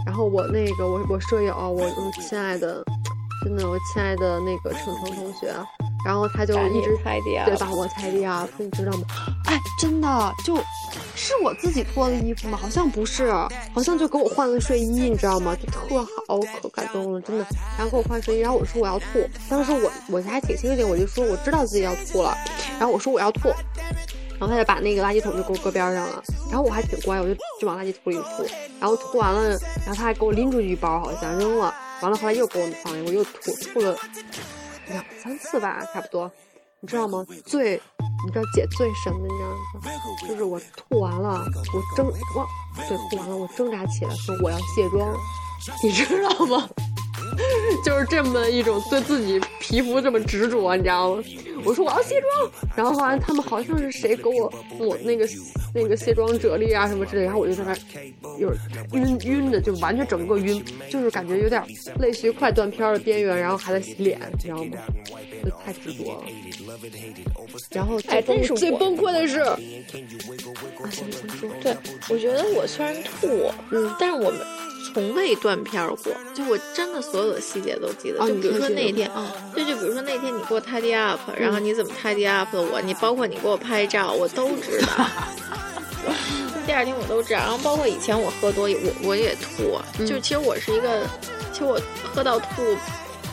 [0.06, 2.84] 然后我那个我我舍友，我我亲爱的，
[3.44, 5.52] 真的我亲爱的那个程程同学，
[6.06, 9.04] 然后他就一直对把我踩地啊，你知道吗？
[9.48, 10.56] 哎，真的就
[11.16, 12.58] 是我自己脱的衣服吗？
[12.62, 13.32] 好像不是，
[13.74, 15.56] 好像就给我换了睡衣，你知道吗？
[15.56, 17.44] 就特好，可感动了，真的。
[17.78, 22.38] 然后给我换睡衣，然后我说我要吐，当时我我还挺清醒，我就说我知道自己要吐了，
[22.78, 23.52] 然后我说我要吐。
[24.40, 28.46] 然后他就把那个垃圾桶就给我搁边上了，然后我还挺乖，我就就往垃圾桶里吐，
[28.80, 29.50] 然后吐完了，
[29.86, 33.98] 然后他还给我拎出去一包，好像扔了，完了后来又给我放，我又吐吐了
[34.90, 36.32] 两三次吧，差不多，
[36.82, 37.26] 你知道吗？
[37.46, 37.82] 最
[38.26, 40.28] 你知道姐最神的，你知道吗？
[40.28, 42.48] 就是我吐完了，我挣哇
[42.88, 45.16] 对吐完了，我挣扎起来说我要卸妆，
[45.84, 46.70] 你知道吗？
[47.86, 51.24] 就是这么一种对自己皮肤这么执着，你知道吗？
[51.64, 55.28] 我说我要卸妆，然后后来他们好像是谁给我抹那个
[55.78, 57.76] 那个卸妆啫喱啊什么之类，然后我就在那
[58.40, 58.52] 有
[58.94, 61.64] 晕晕的，就完全整个晕，就是感觉有点
[62.00, 64.72] 类似于快断片的边缘，然后还在洗脸，你知道吗？
[65.46, 66.24] 就太执着了。
[67.70, 69.58] 然后哎，但是最崩溃的是，啊，
[70.92, 71.78] 行行说，对
[72.10, 74.40] 我觉得我虽然吐，嗯，但是我们。
[74.94, 78.20] 从未断片过，就我真的所有的细节都记得。
[78.26, 79.12] 就比如说那天，
[79.54, 84.88] 对，就比如说那天你给我 tidy up，然后你怎么 tidy up 的我，你包括你给我拍照，我都知道。
[86.66, 91.06] 第二天我都知道，然后包括以前我喝多，我我也吐，就其实我是一个，
[91.52, 91.80] 其实我
[92.14, 92.46] 喝到吐。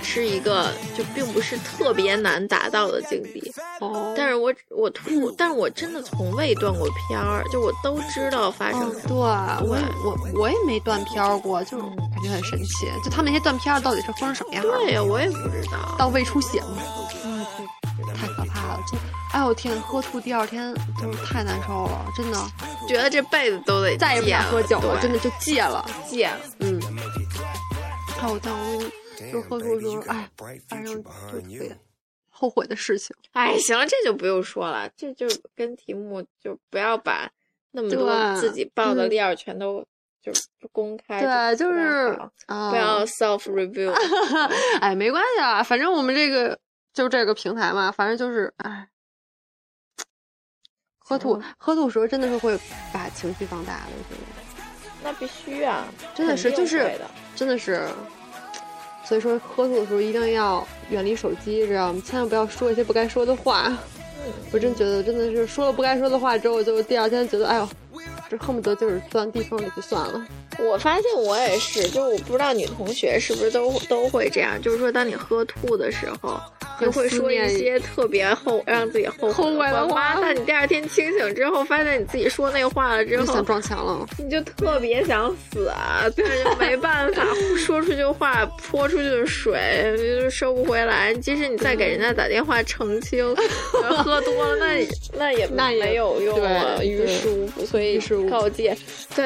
[0.07, 3.51] 是一个就并不是特别难达到的境地，
[3.81, 9.59] 哦，但是我我吐， 但是我真的从未断过片儿，就我都知道发生什么。
[9.59, 12.87] 对，我我我也没断片儿过，就感觉很神奇。
[13.03, 14.63] 就他们那些断片儿到底是分成什么样？
[14.63, 15.95] 对呀，我也不知道。
[15.97, 16.83] 到胃出血吗？
[17.25, 17.47] 嗯，
[18.15, 18.81] 太可怕了！
[18.91, 18.99] 就
[19.33, 22.39] 哎呦天，喝吐第二天就是太难受了，真的
[22.89, 26.41] 觉得这辈子都得再也不想喝酒了，真的就戒了，戒了。
[26.61, 26.81] 嗯。
[28.19, 28.83] 还有，但我。
[29.33, 30.29] 就喝吐的时候，哎，
[30.69, 31.79] 反正就特别
[32.29, 33.15] 后悔的事情。
[33.33, 37.31] 哎，行了，这就不用说了，这就跟题目就不要把
[37.71, 39.87] 那么多自己爆的料全都
[40.21, 40.33] 就
[40.73, 41.21] 公开。
[41.21, 42.13] 对，就是
[42.47, 43.93] 不要 self review。
[44.83, 46.59] 哎，没关系啊，反正我们这个
[46.95, 48.89] 就这个平台嘛，反正就是哎，
[50.99, 52.59] 喝吐喝吐时候真的是会
[52.93, 54.43] 把情绪放大的，我觉得。
[55.03, 56.91] 那必须啊，真的是，就是
[57.37, 57.87] 真的是。
[59.05, 62.03] 所以说，喝吐的时候一定要远离手机，知道吗？
[62.07, 63.71] 千万不要说一些不该说的话。
[64.51, 67.69] 我真觉得，真的是说了不该说的话之后，就第二天觉得，哎呦，
[68.31, 70.27] 这恨不得就是钻地缝里就算了。
[70.59, 76.41] 我发现我也是，就是我不知道女同学是不是都都会这样，就是说，当你喝吐的时候。
[76.81, 86.05] 就会说一些特别后让自己后悔的话，但你第二天清醒之后，发现你自己说那话了之后，想撞墙了，你就特别想死啊！
[86.17, 87.25] 但是没办法，
[87.57, 91.15] 说出去话泼出去的水就收不回来。
[91.15, 93.35] 即使你再给人家打电话澄清，
[94.03, 97.65] 喝多了那那也那也没有用啊，于事无补。
[97.65, 97.99] 所以
[98.29, 98.77] 告诫，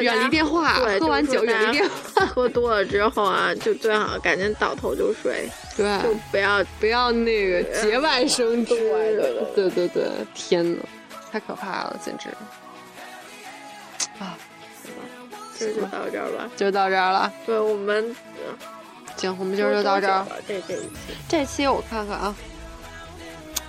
[0.01, 2.27] 远离电话，喝完酒远离电话。
[2.27, 5.49] 喝多了之后啊，就最好赶紧倒头就睡。
[5.79, 8.75] 对，就不要不要那个节外生枝，
[9.55, 10.05] 对对对，
[10.35, 10.83] 天呐，
[11.31, 12.29] 太可怕了，简直。
[14.19, 14.37] 啊！
[15.57, 17.33] 今儿就到这儿吧，就到这儿了。
[17.47, 18.15] 对我们
[19.17, 20.27] 行，我们今儿就到这儿。
[20.49, 20.89] 这这期。
[21.29, 22.35] 这期我看看啊，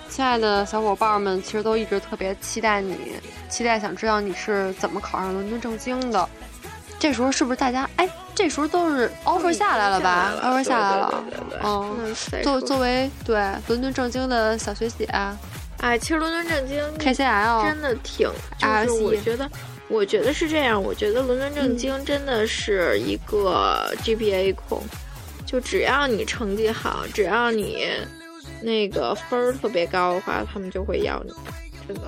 [0.08, 2.96] 亲爱的小伙伴们，其实都一直特别期待你，
[3.48, 6.28] 期待想知道你是怎么考上伦敦政经的。
[7.00, 8.08] 这时候是不是大家哎？
[8.34, 11.24] 这时候都是 offer 下来了吧？offer 下来了，
[11.64, 12.14] 嗯。
[12.42, 13.36] 作作为对
[13.66, 15.04] 伦敦政经的小学姐，
[15.78, 19.50] 哎，其实伦敦政经 KCL 真的挺，就是我觉得，
[19.88, 20.80] 我觉得是这样。
[20.80, 24.82] 我觉得伦敦政经真的是一个 GPA 控，
[25.46, 27.88] 就只要你成绩好，只要你
[28.62, 31.32] 那个分儿特别高的话，他们就会要你，
[31.88, 32.02] 真的。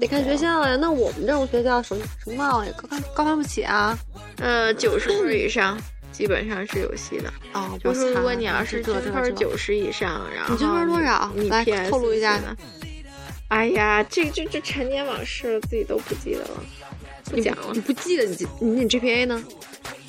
[0.00, 3.96] 得看学校呀，那我们这种学校什么什么高攀高攀不起啊。
[4.38, 5.78] 呃，九十分以上
[6.10, 7.30] 基本上是有戏的。
[7.52, 11.30] 哦，就是如果你要是均分九十以上，然后你均分多少？
[11.68, 12.56] 来透露一下呢？
[13.48, 16.64] 哎呀，这这这陈年往事了，自己都不记得了，
[17.24, 17.72] 不讲了。
[17.74, 19.44] 你不记得你你你 GPA 呢？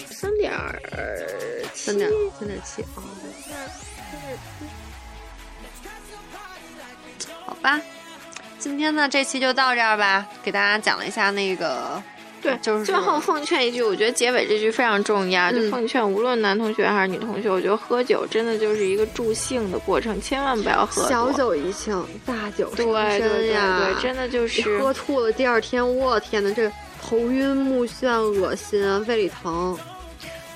[0.10, 0.54] 三点
[1.74, 3.04] 三点三点七啊。
[7.46, 7.82] 好吧。
[8.62, 12.00] 今天呢，这期就到这儿吧，给大家讲了一下那个，
[12.44, 29.76] 对，就是最后奉劝一句，我觉得结尾这句非常重要，就奉劝无论男同学还是女同学，我觉得喝酒真的就是一个助兴的过程，千万不要喝小酒怡情，大酒伤身呀，对，真的就是喝吐了，第二天，我天呐，这头晕目眩、恶心、胃里疼。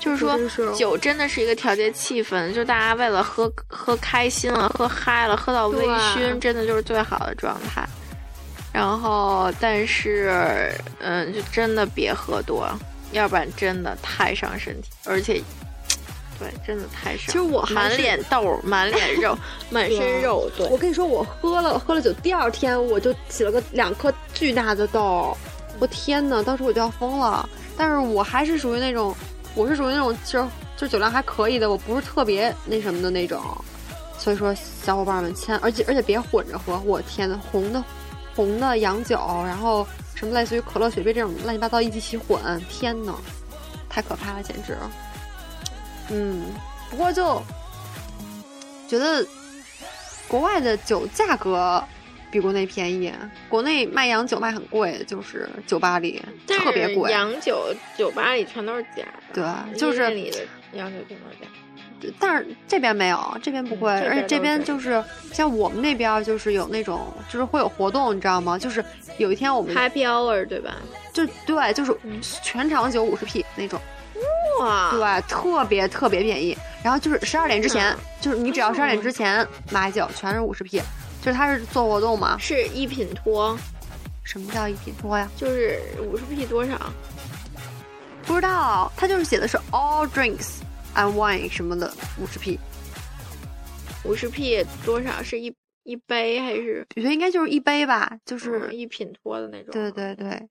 [0.06, 7.84] 就是说，酒真的是一个调节气氛，就大家为了喝喝开心了、喝嗨了、喝到微醺，真的就是最好的状态。
[8.72, 12.68] 然后，但是，嗯，就真的别喝多，
[13.10, 15.42] 要不然真的太伤身体，而且，
[16.38, 17.26] 对，真的太伤。
[17.26, 19.36] 其实我满脸痘、满脸 肉、
[19.70, 20.48] 满身肉。
[20.56, 25.36] 对，我跟你说，我喝了喝了酒，第二天我就起了个两颗巨大的痘，
[25.80, 27.48] 我天呐，当时我就要疯了。
[27.78, 29.14] 但是我还是属于那种。
[29.56, 30.46] 我是属于那种其实
[30.76, 33.42] 就酒量还可以的，我不是特别那什么的那种，
[34.18, 37.82] 所以说小伙伴们千而且而且别混着喝，我天呐，红的
[38.34, 42.38] 红的洋酒，然后什么类似于可乐、雪碧这种乱七八糟一起混，
[42.68, 43.14] 天呐，
[43.88, 44.76] 太可怕了，简直。
[46.10, 46.44] 嗯，
[46.90, 47.42] 不过就
[48.86, 49.26] 觉得
[50.28, 51.82] 国外的酒价格。
[52.30, 53.12] 比国内便宜，
[53.48, 57.10] 国内卖洋酒卖很贵，就是酒吧里特别贵。
[57.10, 60.38] 洋酒酒吧里全都是假的，对，就是里的
[60.72, 61.48] 洋酒全都是假。
[62.20, 65.02] 但是这边没有，这边不会，而且这边就是
[65.32, 68.58] 像我们那边就是有那种，就是会有活动，你知道吗？
[68.58, 68.84] 就是
[69.16, 70.76] 有一天我们 Happy Hour 对吧？
[71.12, 71.96] 就对，就是
[72.42, 73.80] 全场酒五十 P 那种，
[74.60, 76.56] 哇，对，特别特别便宜。
[76.84, 80.82] 然后就是十二点之前，就是你只要十二点之前买酒，全是五十 P。
[81.26, 82.38] 就是他是做活动吗？
[82.38, 83.58] 是一品托，
[84.22, 85.28] 什么叫一品托呀？
[85.36, 86.80] 就是五十 P 多少？
[88.24, 90.58] 不知道，他就是写的是 all drinks
[90.94, 92.60] and wine 什么的五十 P，
[94.04, 95.20] 五十 P 多少？
[95.20, 95.52] 是一
[95.82, 96.86] 一杯还是？
[96.94, 99.72] 我觉得应该就是一杯吧，就是一品托的那种。
[99.72, 100.48] 对对对，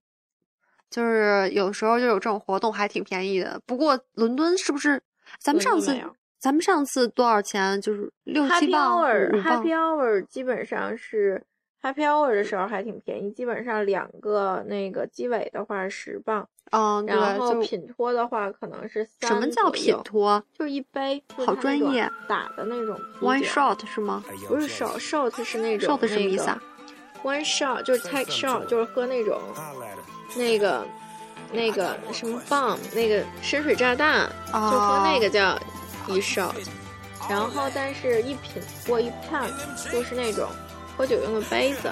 [0.90, 3.62] 就是有时候就有这种活动，还挺便宜的。
[3.66, 5.02] 不过伦敦是不是？
[5.40, 5.98] 咱们上次。
[6.46, 7.82] 咱们上次多少钱？
[7.82, 9.02] 就是六七磅。
[9.42, 11.42] Happy Hour 基本上是
[11.82, 16.48] Happy Hour 的时候还挺便宜，基本上两个那个鸡尾的话十磅。
[16.70, 17.16] 嗯，对。
[17.16, 19.28] 然后品托的话可能是三。
[19.28, 20.40] 什么叫品托？
[20.54, 21.20] 就是一杯。
[21.36, 22.08] 好专业。
[22.28, 22.96] 打的那种。
[23.20, 24.24] One shot 是吗？
[24.48, 25.98] 不是 shot，shot 是那种。
[25.98, 26.62] shot 什么意思啊
[27.24, 29.42] ？One shot 就是 take shot，就是喝那种
[30.38, 30.86] 那个
[31.52, 35.58] 那个什么棒，那个深水炸弹，就喝那个叫。
[36.10, 36.54] 一 shot，
[37.30, 39.50] 然后但是一品或一 pan
[39.92, 40.48] 就是那种
[40.96, 41.92] 喝酒用的杯子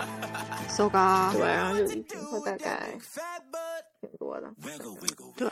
[0.69, 2.91] ，so 高，对，然后就一瓶喝大概
[4.01, 4.47] 挺多的，
[5.35, 5.49] 对，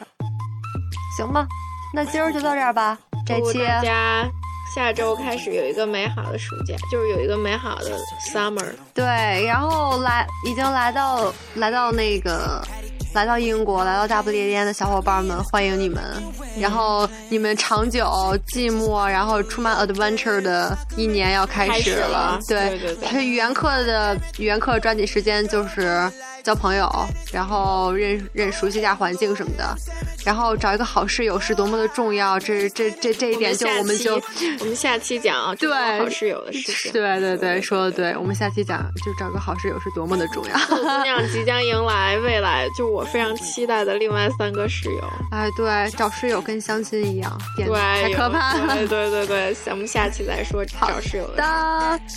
[1.18, 1.48] 行吧，
[1.94, 4.30] 那今儿就到这儿吧，这期大家
[4.76, 7.98] 下周开始有一个美好的暑假，就是有一个美好的
[8.32, 9.06] summer，对，
[9.46, 12.62] 然后来已经来到来到那个。
[13.14, 16.02] 来到英国，来到大不列颠的小伙伴们，欢迎你们！
[16.60, 18.06] 然后你们长久、
[18.48, 22.40] 寂寞，然后充满 adventure 的一年要开始了。
[22.48, 26.10] 对对对，语言课的语言课抓紧时间就是。
[26.44, 26.90] 交朋友，
[27.32, 29.76] 然后认认熟悉一下环境什么的，
[30.26, 32.40] 然后找一个好室友是多么的重要。
[32.40, 34.22] 这这这这一点就我们就
[34.60, 36.92] 我们下期讲 对好室友的事情。
[36.92, 38.18] 对对对，说的对。
[38.18, 40.58] 我们下期讲就找个好室友是多么的重要。
[40.68, 45.02] 姑娘即将迎来未来，就我非常期待的另外三个室友。
[45.32, 48.76] 哎，对，找室友跟相亲一样，对，太可怕了。
[48.88, 51.44] 对对对，咱们下期再说找室友的。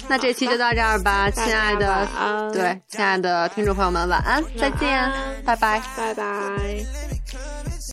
[0.09, 2.09] 那这期就到这儿吧，亲爱的，
[2.53, 4.14] 对，亲爱的听众朋友们。
[4.15, 5.11] 晚安再见
[5.45, 5.83] 拜拜。
[5.97, 7.74] 拜拜。